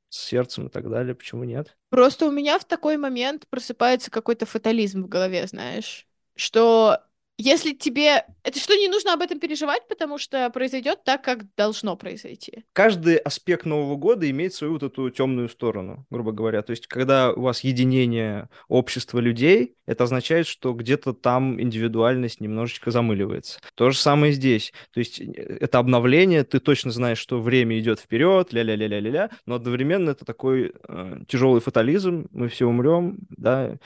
с 0.09 0.19
сердцем 0.19 0.69
и 0.69 0.71
так 0.71 0.89
далее, 0.89 1.15
почему 1.15 1.45
нет? 1.45 1.77
Просто 1.91 2.27
у 2.27 2.31
меня 2.31 2.59
в 2.59 2.65
такой 2.65 2.97
момент 2.97 3.47
просыпается 3.51 4.11
какой-то 4.11 4.47
фатализм 4.47 5.05
в 5.05 5.09
голове, 5.09 5.47
знаешь, 5.47 6.07
что 6.35 7.03
если 7.39 7.73
тебе... 7.73 8.25
Это 8.43 8.59
что, 8.59 8.75
не 8.75 8.89
нужно 8.89 9.15
об 9.15 9.23
этом 9.23 9.39
переживать, 9.39 9.87
потому 9.89 10.19
что 10.19 10.51
произойдет 10.51 11.05
так, 11.05 11.23
как 11.23 11.55
должно 11.55 11.97
произойти? 11.97 12.65
Каждый 12.73 13.17
аспект 13.17 13.65
Нового 13.65 13.95
года 13.97 14.29
имеет 14.29 14.55
свою 14.55 14.73
вот 14.75 14.83
эту 14.83 15.09
темную 15.11 15.49
сторону, 15.49 16.05
грубо 16.11 16.33
говоря. 16.33 16.63
То 16.63 16.73
есть, 16.73 16.89
когда 16.89 17.33
у 17.33 17.43
вас 17.43 17.61
единение 17.61 18.49
общества 18.67 19.21
людей, 19.21 19.77
это 19.87 20.05
означает, 20.05 20.49
что 20.49 20.73
где-то 20.73 21.13
там 21.13 21.61
индивидуальность 21.61 22.41
немножечко 22.41 22.91
замыливается. 22.91 23.61
То 23.77 23.91
же 23.91 23.99
самое 23.99 24.33
здесь. 24.33 24.73
То 24.93 24.99
есть, 24.99 25.21
э, 25.21 25.59
это 25.61 25.79
обновление, 25.79 26.43
ты 26.43 26.59
точно 26.59 26.91
знаешь, 26.91 27.19
что 27.19 27.41
время 27.41 27.79
идет 27.79 28.01
вперед, 28.01 28.53
ля-ля-ля-ля-ля-ля, 28.53 29.31
но 29.47 29.55
одновременно 29.55 30.11
это 30.11 30.25
такой 30.25 30.73
э, 30.89 31.21
тяжелый 31.29 31.61
фатализм, 31.61 32.27
мы 32.33 32.49
все 32.49 32.67
умрем, 32.67 33.19
да, 33.31 33.79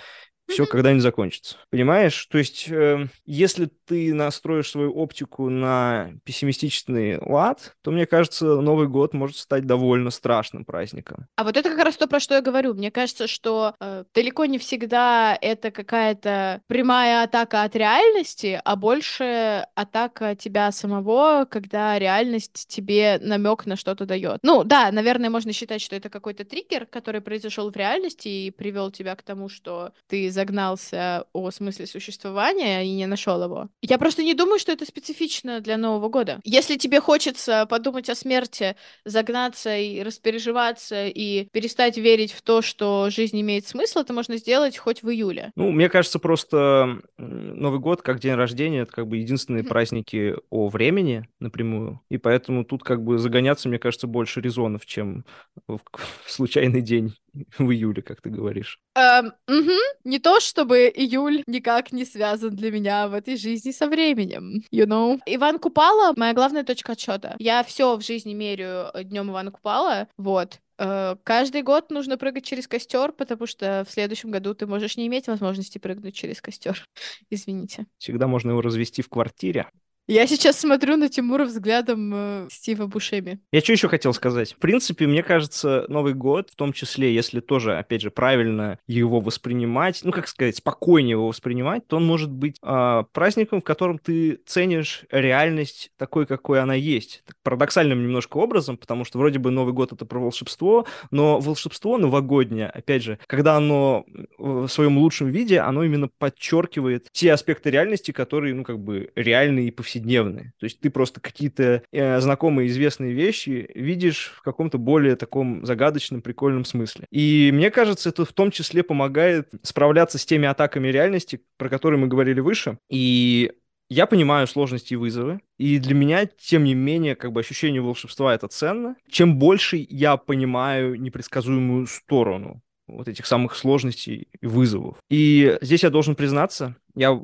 все 0.48 0.66
когда-нибудь 0.66 1.02
закончится. 1.02 1.56
Понимаешь? 1.70 2.26
То 2.26 2.38
есть, 2.38 2.68
э, 2.68 3.06
если 3.24 3.70
ты 3.86 4.12
настроишь 4.14 4.70
свою 4.70 4.92
оптику 4.92 5.48
на 5.48 6.12
пессимистичный 6.24 7.18
лад, 7.18 7.74
то, 7.82 7.90
мне 7.90 8.06
кажется, 8.06 8.60
Новый 8.60 8.88
год 8.88 9.14
может 9.14 9.36
стать 9.36 9.66
довольно 9.66 10.10
страшным 10.10 10.64
праздником. 10.64 11.26
А 11.36 11.44
вот 11.44 11.56
это 11.56 11.70
как 11.70 11.84
раз 11.84 11.96
то, 11.96 12.06
про 12.06 12.20
что 12.20 12.34
я 12.34 12.42
говорю. 12.42 12.74
Мне 12.74 12.90
кажется, 12.90 13.26
что 13.26 13.74
э, 13.80 14.04
далеко 14.14 14.44
не 14.46 14.58
всегда 14.58 15.36
это 15.40 15.70
какая-то 15.70 16.62
прямая 16.66 17.24
атака 17.24 17.62
от 17.62 17.74
реальности, 17.76 18.60
а 18.64 18.76
больше 18.76 19.66
атака 19.74 20.34
тебя 20.36 20.70
самого, 20.72 21.46
когда 21.46 21.98
реальность 21.98 22.66
тебе 22.68 23.18
намек 23.20 23.66
на 23.66 23.76
что-то 23.76 24.06
дает. 24.06 24.40
Ну, 24.42 24.64
да, 24.64 24.90
наверное, 24.92 25.30
можно 25.30 25.52
считать, 25.52 25.80
что 25.80 25.96
это 25.96 26.10
какой-то 26.10 26.44
триггер, 26.44 26.86
который 26.86 27.20
произошел 27.20 27.70
в 27.70 27.76
реальности 27.76 28.28
и 28.28 28.50
привел 28.50 28.90
тебя 28.90 29.14
к 29.16 29.22
тому, 29.22 29.48
что 29.48 29.92
ты 30.08 30.30
загнался 30.32 31.26
о 31.32 31.50
смысле 31.50 31.86
существования 31.86 32.84
и 32.84 32.90
не 32.90 33.06
нашел 33.06 33.42
его. 33.42 33.68
Я 33.82 33.98
просто 33.98 34.22
не 34.22 34.34
думаю, 34.34 34.58
что 34.58 34.72
это 34.72 34.84
специфично 34.84 35.60
для 35.60 35.76
Нового 35.76 36.08
года. 36.08 36.40
Если 36.44 36.76
тебе 36.76 37.00
хочется 37.00 37.66
подумать 37.66 38.08
о 38.10 38.14
смерти, 38.14 38.76
загнаться 39.04 39.76
и 39.76 40.02
распереживаться 40.02 41.06
и 41.06 41.46
перестать 41.52 41.98
верить 41.98 42.32
в 42.32 42.42
то, 42.42 42.62
что 42.62 43.08
жизнь 43.10 43.40
имеет 43.40 43.66
смысл, 43.66 44.00
это 44.00 44.12
можно 44.12 44.36
сделать 44.36 44.76
хоть 44.76 45.02
в 45.02 45.10
июле. 45.10 45.52
Ну, 45.56 45.70
мне 45.70 45.88
кажется, 45.88 46.18
просто 46.18 47.00
Новый 47.18 47.80
год 47.80 48.02
как 48.02 48.20
день 48.20 48.34
рождения 48.34 48.80
это 48.80 48.92
как 48.92 49.06
бы 49.06 49.18
единственные 49.18 49.64
праздники 49.64 50.34
о 50.50 50.68
времени 50.68 51.28
напрямую, 51.40 52.00
и 52.08 52.18
поэтому 52.18 52.64
тут 52.64 52.82
как 52.82 53.02
бы 53.04 53.18
загоняться, 53.18 53.68
мне 53.68 53.78
кажется, 53.78 54.06
больше 54.06 54.40
резонов, 54.40 54.86
чем 54.86 55.24
в 55.66 55.80
случайный 56.26 56.80
день 56.80 57.14
в 57.58 57.70
июле, 57.70 58.02
как 58.02 58.20
ты 58.20 58.30
говоришь. 58.30 58.78
Эм, 58.94 59.32
угу. 59.48 59.76
Не 60.04 60.18
то, 60.18 60.40
чтобы 60.40 60.88
июль 60.94 61.42
никак 61.46 61.92
не 61.92 62.04
связан 62.04 62.54
для 62.54 62.70
меня 62.70 63.08
в 63.08 63.14
этой 63.14 63.36
жизни 63.36 63.70
со 63.70 63.88
временем, 63.88 64.62
you 64.72 64.86
know. 64.86 65.20
Иван 65.26 65.58
Купала— 65.58 66.12
моя 66.16 66.34
главная 66.34 66.64
точка 66.64 66.92
отсчета. 66.92 67.36
Я 67.38 67.62
все 67.64 67.96
в 67.96 68.02
жизни 68.02 68.34
меряю 68.34 68.90
днем 69.04 69.30
Ивана 69.30 69.50
Купала, 69.50 70.08
вот. 70.16 70.60
Э, 70.78 71.16
каждый 71.22 71.62
год 71.62 71.90
нужно 71.90 72.18
прыгать 72.18 72.44
через 72.44 72.66
костер, 72.66 73.12
потому 73.12 73.46
что 73.46 73.84
в 73.86 73.92
следующем 73.92 74.30
году 74.30 74.54
ты 74.54 74.66
можешь 74.66 74.96
не 74.96 75.06
иметь 75.06 75.28
возможности 75.28 75.78
прыгнуть 75.78 76.14
через 76.14 76.40
костер. 76.40 76.84
Извините. 77.30 77.86
Всегда 77.98 78.26
можно 78.26 78.50
его 78.50 78.60
развести 78.60 79.02
в 79.02 79.08
квартире. 79.08 79.68
Я 80.08 80.26
сейчас 80.26 80.58
смотрю 80.58 80.96
на 80.96 81.08
Тимура 81.08 81.44
взглядом 81.44 82.10
э, 82.12 82.48
Стива 82.50 82.86
Бушеми. 82.86 83.38
Я 83.52 83.60
что 83.60 83.72
еще 83.72 83.86
хотел 83.86 84.12
сказать? 84.12 84.52
В 84.52 84.56
принципе, 84.56 85.06
мне 85.06 85.22
кажется, 85.22 85.84
Новый 85.88 86.12
год, 86.12 86.50
в 86.50 86.56
том 86.56 86.72
числе, 86.72 87.14
если 87.14 87.38
тоже, 87.38 87.78
опять 87.78 88.02
же, 88.02 88.10
правильно 88.10 88.80
его 88.88 89.20
воспринимать, 89.20 90.00
ну, 90.02 90.10
как 90.10 90.26
сказать, 90.26 90.56
спокойнее 90.56 91.12
его 91.12 91.28
воспринимать, 91.28 91.86
то 91.86 91.98
он 91.98 92.04
может 92.04 92.32
быть 92.32 92.56
э, 92.64 93.04
праздником, 93.12 93.60
в 93.60 93.64
котором 93.64 94.00
ты 94.00 94.40
ценишь 94.44 95.04
реальность 95.12 95.92
такой, 95.96 96.26
какой 96.26 96.60
она 96.60 96.74
есть. 96.74 97.22
Так, 97.24 97.36
парадоксальным 97.44 98.02
немножко 98.02 98.38
образом, 98.38 98.78
потому 98.78 99.04
что 99.04 99.18
вроде 99.18 99.38
бы 99.38 99.52
Новый 99.52 99.72
год— 99.72 99.92
это 99.94 100.04
про 100.04 100.18
волшебство, 100.18 100.84
но 101.12 101.38
волшебство 101.38 101.96
новогоднее, 101.96 102.66
опять 102.66 103.04
же, 103.04 103.20
когда 103.28 103.56
оно 103.56 104.04
в 104.36 104.66
своем 104.66 104.98
лучшем 104.98 105.28
виде, 105.28 105.60
оно 105.60 105.84
именно 105.84 106.08
подчеркивает 106.18 107.06
те 107.12 107.32
аспекты 107.32 107.70
реальности, 107.70 108.10
которые, 108.10 108.52
ну, 108.52 108.64
как 108.64 108.80
бы, 108.80 109.12
реальные 109.14 109.68
и 109.68 109.70
повседневные 109.70 109.91
повседневные. 109.92 110.52
То 110.58 110.64
есть 110.64 110.80
ты 110.80 110.90
просто 110.90 111.20
какие-то 111.20 111.82
э, 111.92 112.20
знакомые 112.20 112.68
известные 112.68 113.12
вещи 113.12 113.70
видишь 113.74 114.32
в 114.36 114.42
каком-то 114.42 114.78
более 114.78 115.16
таком 115.16 115.64
загадочном, 115.66 116.22
прикольном 116.22 116.64
смысле. 116.64 117.06
И 117.10 117.50
мне 117.52 117.70
кажется, 117.70 118.08
это 118.08 118.24
в 118.24 118.32
том 118.32 118.50
числе 118.50 118.82
помогает 118.82 119.50
справляться 119.62 120.18
с 120.18 120.24
теми 120.24 120.48
атаками 120.48 120.88
реальности, 120.88 121.40
про 121.58 121.68
которые 121.68 122.00
мы 122.00 122.08
говорили 122.08 122.40
выше. 122.40 122.78
И 122.90 123.52
Я 123.90 124.06
понимаю 124.06 124.46
сложности 124.46 124.94
и 124.94 124.96
вызовы, 124.96 125.40
и 125.58 125.78
для 125.78 125.94
меня, 125.94 126.24
тем 126.24 126.64
не 126.64 126.74
менее, 126.74 127.14
как 127.14 127.32
бы 127.32 127.40
ощущение 127.40 127.82
волшебства— 127.82 128.34
это 128.34 128.48
ценно. 128.48 128.96
Чем 129.10 129.38
больше 129.38 129.86
я 129.86 130.16
понимаю 130.16 130.98
непредсказуемую 130.98 131.86
сторону 131.86 132.62
вот 132.88 133.08
этих 133.08 133.26
самых 133.26 133.54
сложностей 133.54 134.28
и 134.40 134.46
вызовов. 134.46 134.96
И 135.10 135.58
здесь 135.60 135.82
я 135.82 135.90
должен 135.90 136.14
признаться, 136.14 136.74
я 136.94 137.18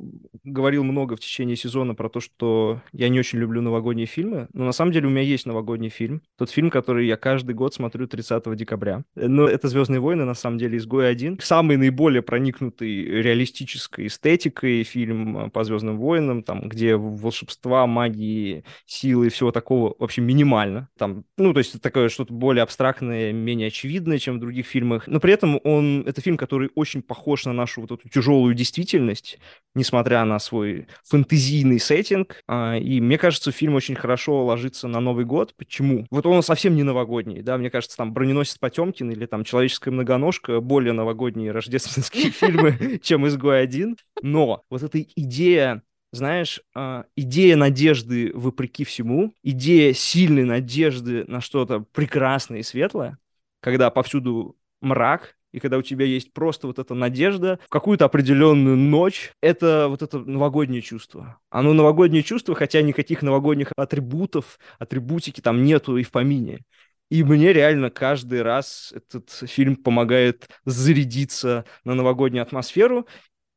говорил 0.44 0.84
много 0.84 1.16
в 1.16 1.20
течение 1.20 1.56
сезона 1.56 1.94
про 1.94 2.08
то, 2.08 2.20
что 2.20 2.80
я 2.92 3.08
не 3.08 3.18
очень 3.18 3.38
люблю 3.38 3.60
новогодние 3.60 4.06
фильмы, 4.06 4.48
но 4.52 4.64
на 4.64 4.72
самом 4.72 4.92
деле 4.92 5.06
у 5.06 5.10
меня 5.10 5.22
есть 5.22 5.46
новогодний 5.46 5.90
фильм. 5.90 6.22
Тот 6.36 6.50
фильм, 6.50 6.70
который 6.70 7.06
я 7.06 7.16
каждый 7.16 7.54
год 7.54 7.74
смотрю 7.74 8.06
30 8.06 8.56
декабря. 8.56 9.04
Но 9.14 9.46
это 9.46 9.68
«Звездные 9.68 10.00
войны», 10.00 10.24
на 10.24 10.34
самом 10.34 10.58
деле, 10.58 10.78
«Изгой 10.78 11.10
один». 11.10 11.38
Самый 11.42 11.76
наиболее 11.76 12.22
проникнутый 12.22 13.04
реалистической 13.04 14.06
эстетикой 14.06 14.82
фильм 14.84 15.38
э, 15.38 15.50
по 15.50 15.64
«Звездным 15.64 15.98
войнам», 15.98 16.42
там, 16.42 16.68
где 16.68 16.96
волшебства, 16.96 17.86
магии, 17.86 18.64
силы 18.86 19.26
и 19.26 19.30
всего 19.30 19.52
такого 19.52 19.94
вообще 19.98 20.22
минимально. 20.22 20.88
Там, 20.96 21.24
ну, 21.36 21.52
то 21.52 21.58
есть 21.58 21.80
такое 21.80 22.08
что-то 22.08 22.32
более 22.32 22.62
абстрактное, 22.62 23.32
менее 23.32 23.68
очевидное, 23.68 24.18
чем 24.18 24.36
в 24.36 24.40
других 24.40 24.66
фильмах. 24.66 25.06
Но 25.06 25.20
при 25.20 25.32
этом 25.32 25.60
он, 25.64 26.04
это 26.06 26.20
фильм, 26.20 26.36
который 26.36 26.70
очень 26.74 27.02
похож 27.02 27.44
на 27.44 27.52
нашу 27.52 27.82
вот 27.82 27.92
эту 27.92 28.08
тяжелую 28.08 28.54
действительность, 28.54 29.38
несмотря 29.74 30.24
на 30.24 30.38
свой 30.38 30.88
фэнтезийный 31.04 31.78
сеттинг. 31.78 32.42
А, 32.46 32.76
и 32.76 33.00
мне 33.00 33.18
кажется, 33.18 33.52
фильм 33.52 33.74
очень 33.74 33.94
хорошо 33.94 34.44
ложится 34.44 34.88
на 34.88 35.00
Новый 35.00 35.24
год. 35.24 35.54
Почему? 35.56 36.06
Вот 36.10 36.26
он 36.26 36.42
совсем 36.42 36.74
не 36.74 36.82
новогодний, 36.82 37.42
да, 37.42 37.56
мне 37.58 37.70
кажется, 37.70 37.96
там 37.96 38.12
«Броненосец 38.12 38.58
Потемкин» 38.58 39.10
или 39.10 39.26
там 39.26 39.44
«Человеческая 39.44 39.90
многоножка» 39.90 40.60
более 40.60 40.92
новогодние 40.92 41.52
рождественские 41.52 42.30
фильмы, 42.30 43.00
чем 43.02 43.26
«Изгой 43.26 43.62
один». 43.62 43.96
Но 44.22 44.62
вот 44.70 44.82
эта 44.82 45.00
идея 45.00 45.82
знаешь, 46.10 46.60
а, 46.74 47.04
идея 47.16 47.56
надежды 47.56 48.32
вопреки 48.34 48.84
всему, 48.84 49.34
идея 49.42 49.92
сильной 49.92 50.44
надежды 50.44 51.24
на 51.26 51.40
что-то 51.40 51.80
прекрасное 51.80 52.60
и 52.60 52.62
светлое, 52.62 53.18
когда 53.60 53.90
повсюду 53.90 54.56
мрак, 54.80 55.36
и 55.52 55.60
когда 55.60 55.78
у 55.78 55.82
тебя 55.82 56.04
есть 56.04 56.32
просто 56.32 56.66
вот 56.66 56.78
эта 56.78 56.94
надежда 56.94 57.58
в 57.66 57.70
какую-то 57.70 58.04
определенную 58.04 58.76
ночь, 58.76 59.32
это 59.40 59.86
вот 59.88 60.02
это 60.02 60.18
новогоднее 60.18 60.82
чувство. 60.82 61.40
Оно 61.50 61.72
новогоднее 61.72 62.22
чувство, 62.22 62.54
хотя 62.54 62.82
никаких 62.82 63.22
новогодних 63.22 63.72
атрибутов, 63.76 64.58
атрибутики 64.78 65.40
там 65.40 65.64
нету 65.64 65.96
и 65.96 66.02
в 66.02 66.10
помине. 66.10 66.60
И 67.10 67.24
мне 67.24 67.54
реально 67.54 67.90
каждый 67.90 68.42
раз 68.42 68.92
этот 68.94 69.30
фильм 69.48 69.76
помогает 69.76 70.46
зарядиться 70.66 71.64
на 71.84 71.94
новогоднюю 71.94 72.42
атмосферу, 72.42 73.06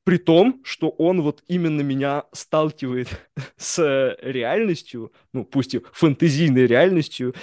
при 0.03 0.17
том, 0.17 0.61
что 0.63 0.89
он 0.89 1.21
вот 1.21 1.43
именно 1.47 1.81
меня 1.81 2.23
сталкивает 2.31 3.09
с 3.57 4.17
реальностью, 4.21 5.11
ну, 5.33 5.43
пусть 5.43 5.75
и 5.75 5.81
фэнтезийной 5.91 6.65
реальностью, 6.65 7.35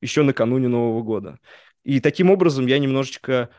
еще 0.00 0.22
накануне 0.22 0.68
Нового 0.68 1.02
года. 1.02 1.38
И 1.84 2.00
таким 2.00 2.30
образом 2.30 2.66
я 2.66 2.78
немножечко 2.78 3.50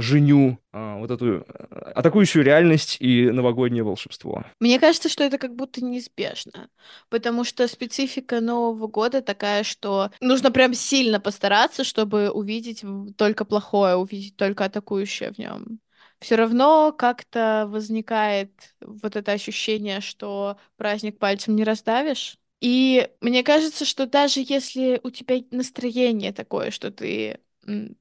женю 0.00 0.58
а, 0.72 0.96
вот 0.98 1.10
эту 1.10 1.44
а, 1.48 1.92
атакующую 1.96 2.44
реальность 2.44 2.96
и 3.00 3.30
новогоднее 3.30 3.82
волшебство. 3.82 4.44
Мне 4.60 4.78
кажется, 4.78 5.08
что 5.08 5.24
это 5.24 5.38
как 5.38 5.54
будто 5.56 5.84
неизбежно, 5.84 6.70
потому 7.10 7.44
что 7.44 7.68
специфика 7.68 8.40
Нового 8.40 8.86
года 8.86 9.20
такая, 9.20 9.64
что 9.64 10.10
нужно 10.20 10.50
прям 10.50 10.74
сильно 10.74 11.20
постараться, 11.20 11.84
чтобы 11.84 12.30
увидеть 12.30 12.84
только 13.16 13.44
плохое, 13.44 13.96
увидеть 13.96 14.36
только 14.36 14.64
атакующее 14.64 15.32
в 15.32 15.38
нем. 15.38 15.80
Все 16.20 16.36
равно 16.36 16.92
как-то 16.92 17.66
возникает 17.68 18.52
вот 18.80 19.16
это 19.16 19.32
ощущение, 19.32 20.00
что 20.00 20.56
праздник 20.76 21.18
пальцем 21.18 21.54
не 21.54 21.64
раздавишь. 21.64 22.38
И 22.60 23.08
мне 23.20 23.44
кажется, 23.44 23.84
что 23.84 24.06
даже 24.06 24.40
если 24.40 25.00
у 25.04 25.10
тебя 25.10 25.36
настроение 25.52 26.32
такое, 26.32 26.72
что 26.72 26.90
ты 26.90 27.38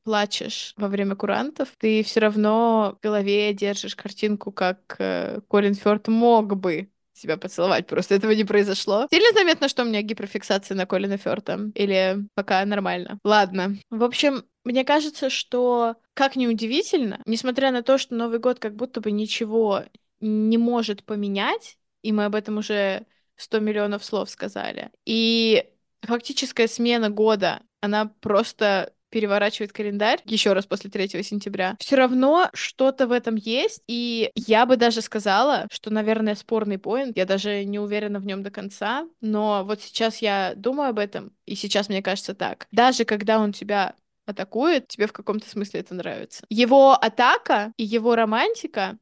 плачешь 0.03 0.73
во 0.77 0.87
время 0.87 1.15
курантов, 1.15 1.69
ты 1.77 2.03
все 2.03 2.19
равно 2.19 2.95
в 2.97 3.03
голове 3.03 3.53
держишь 3.53 3.95
картинку, 3.95 4.51
как 4.51 4.95
э, 4.99 5.39
Колин 5.47 5.73
Фёрд 5.75 6.07
мог 6.07 6.55
бы 6.55 6.89
себя 7.13 7.37
поцеловать, 7.37 7.87
просто 7.87 8.15
этого 8.15 8.31
не 8.31 8.43
произошло. 8.43 9.07
Сильно 9.09 9.31
заметно, 9.33 9.67
что 9.69 9.83
у 9.83 9.85
меня 9.85 10.01
гиперфиксация 10.01 10.75
на 10.75 10.85
Колина 10.85 11.17
Фёрта? 11.17 11.71
Или 11.75 12.17
пока 12.35 12.63
нормально? 12.65 13.19
Ладно. 13.23 13.77
В 13.89 14.03
общем, 14.03 14.43
мне 14.63 14.83
кажется, 14.83 15.29
что, 15.29 15.95
как 16.13 16.35
ни 16.35 16.47
удивительно, 16.47 17.21
несмотря 17.25 17.71
на 17.71 17.81
то, 17.81 17.97
что 17.97 18.15
Новый 18.15 18.39
год 18.39 18.59
как 18.59 18.75
будто 18.75 19.01
бы 19.01 19.11
ничего 19.11 19.83
не 20.19 20.57
может 20.57 21.03
поменять, 21.03 21.77
и 22.03 22.11
мы 22.11 22.25
об 22.25 22.35
этом 22.35 22.57
уже 22.57 23.05
100 23.35 23.59
миллионов 23.59 24.03
слов 24.03 24.29
сказали, 24.29 24.91
и 25.05 25.65
фактическая 26.01 26.67
смена 26.67 27.09
года, 27.09 27.61
она 27.81 28.11
просто 28.19 28.93
переворачивает 29.09 29.73
календарь 29.73 30.21
еще 30.25 30.53
раз 30.53 30.65
после 30.65 30.89
3 30.89 31.23
сентября, 31.23 31.75
все 31.79 31.95
равно 31.95 32.49
что-то 32.53 33.07
в 33.07 33.11
этом 33.11 33.35
есть, 33.35 33.83
и 33.87 34.31
я 34.35 34.65
бы 34.65 34.77
даже 34.77 35.01
сказала, 35.01 35.67
что, 35.71 35.89
наверное, 35.89 36.35
спорный 36.35 36.77
поинт, 36.77 37.17
я 37.17 37.25
даже 37.25 37.63
не 37.63 37.79
уверена 37.79 38.19
в 38.19 38.25
нем 38.25 38.43
до 38.43 38.51
конца, 38.51 39.07
но 39.21 39.63
вот 39.65 39.81
сейчас 39.81 40.17
я 40.19 40.53
думаю 40.55 40.89
об 40.89 40.99
этом, 40.99 41.31
и 41.45 41.55
сейчас 41.55 41.89
мне 41.89 42.01
кажется 42.01 42.33
так. 42.33 42.67
Даже 42.71 43.05
когда 43.05 43.39
он 43.39 43.53
тебя 43.53 43.95
атакует, 44.25 44.87
тебе 44.87 45.07
в 45.07 45.13
каком-то 45.13 45.49
смысле 45.49 45.79
это 45.79 45.93
нравится. 45.93 46.45
Его 46.49 46.93
атака 46.93 47.71
и 47.77 47.83
его 47.83 48.15
романтика 48.15 48.97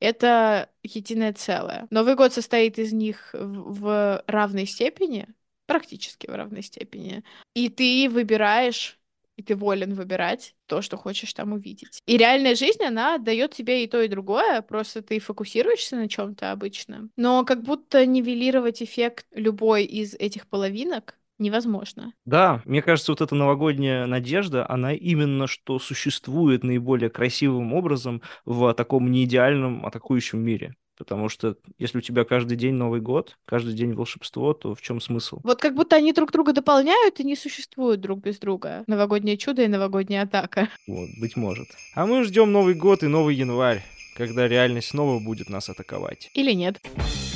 это 0.00 0.70
единое 0.82 1.34
целое. 1.34 1.86
Новый 1.90 2.14
год 2.14 2.32
состоит 2.32 2.78
из 2.78 2.92
них 2.92 3.30
в, 3.34 3.80
в 3.80 4.24
равной 4.26 4.66
степени, 4.66 5.28
практически 5.66 6.26
в 6.26 6.34
равной 6.34 6.62
степени. 6.62 7.22
И 7.54 7.68
ты 7.68 8.08
выбираешь 8.08 8.98
и 9.40 9.42
ты 9.42 9.56
волен 9.56 9.94
выбирать 9.94 10.54
то, 10.66 10.82
что 10.82 10.98
хочешь 10.98 11.32
там 11.32 11.52
увидеть. 11.52 12.02
И 12.06 12.18
реальная 12.18 12.54
жизнь, 12.54 12.84
она 12.84 13.16
дает 13.16 13.54
тебе 13.54 13.82
и 13.82 13.86
то, 13.86 14.02
и 14.02 14.08
другое, 14.08 14.60
просто 14.60 15.00
ты 15.00 15.18
фокусируешься 15.18 15.96
на 15.96 16.10
чем-то 16.10 16.52
обычно. 16.52 17.08
Но 17.16 17.42
как 17.46 17.62
будто 17.62 18.04
нивелировать 18.04 18.82
эффект 18.82 19.24
любой 19.34 19.84
из 19.84 20.14
этих 20.14 20.46
половинок 20.46 21.14
невозможно. 21.38 22.12
Да, 22.26 22.60
мне 22.66 22.82
кажется, 22.82 23.12
вот 23.12 23.22
эта 23.22 23.34
новогодняя 23.34 24.04
надежда, 24.04 24.68
она 24.68 24.92
именно 24.92 25.46
что 25.46 25.78
существует 25.78 26.62
наиболее 26.62 27.08
красивым 27.08 27.72
образом 27.72 28.20
в 28.44 28.74
таком 28.74 29.10
неидеальном 29.10 29.86
атакующем 29.86 30.38
мире. 30.38 30.74
Потому 31.00 31.30
что 31.30 31.56
если 31.78 31.96
у 31.96 32.00
тебя 32.02 32.24
каждый 32.24 32.58
день 32.58 32.74
Новый 32.74 33.00
год, 33.00 33.38
каждый 33.46 33.72
день 33.72 33.94
волшебство, 33.94 34.52
то 34.52 34.74
в 34.74 34.82
чем 34.82 35.00
смысл? 35.00 35.40
Вот 35.42 35.58
как 35.58 35.74
будто 35.74 35.96
они 35.96 36.12
друг 36.12 36.30
друга 36.30 36.52
дополняют 36.52 37.20
и 37.20 37.24
не 37.24 37.36
существуют 37.36 38.02
друг 38.02 38.20
без 38.20 38.38
друга. 38.38 38.84
Новогоднее 38.86 39.38
чудо 39.38 39.62
и 39.62 39.66
новогодняя 39.66 40.24
атака. 40.24 40.68
Вот, 40.86 41.08
быть 41.18 41.36
может. 41.36 41.68
А 41.94 42.04
мы 42.04 42.22
ждем 42.24 42.52
Новый 42.52 42.74
год 42.74 43.02
и 43.02 43.06
Новый 43.06 43.34
январь, 43.34 43.82
когда 44.14 44.46
реальность 44.46 44.88
снова 44.88 45.24
будет 45.24 45.48
нас 45.48 45.70
атаковать. 45.70 46.30
Или 46.34 46.52
нет. 46.52 46.78
Нет. 46.84 47.29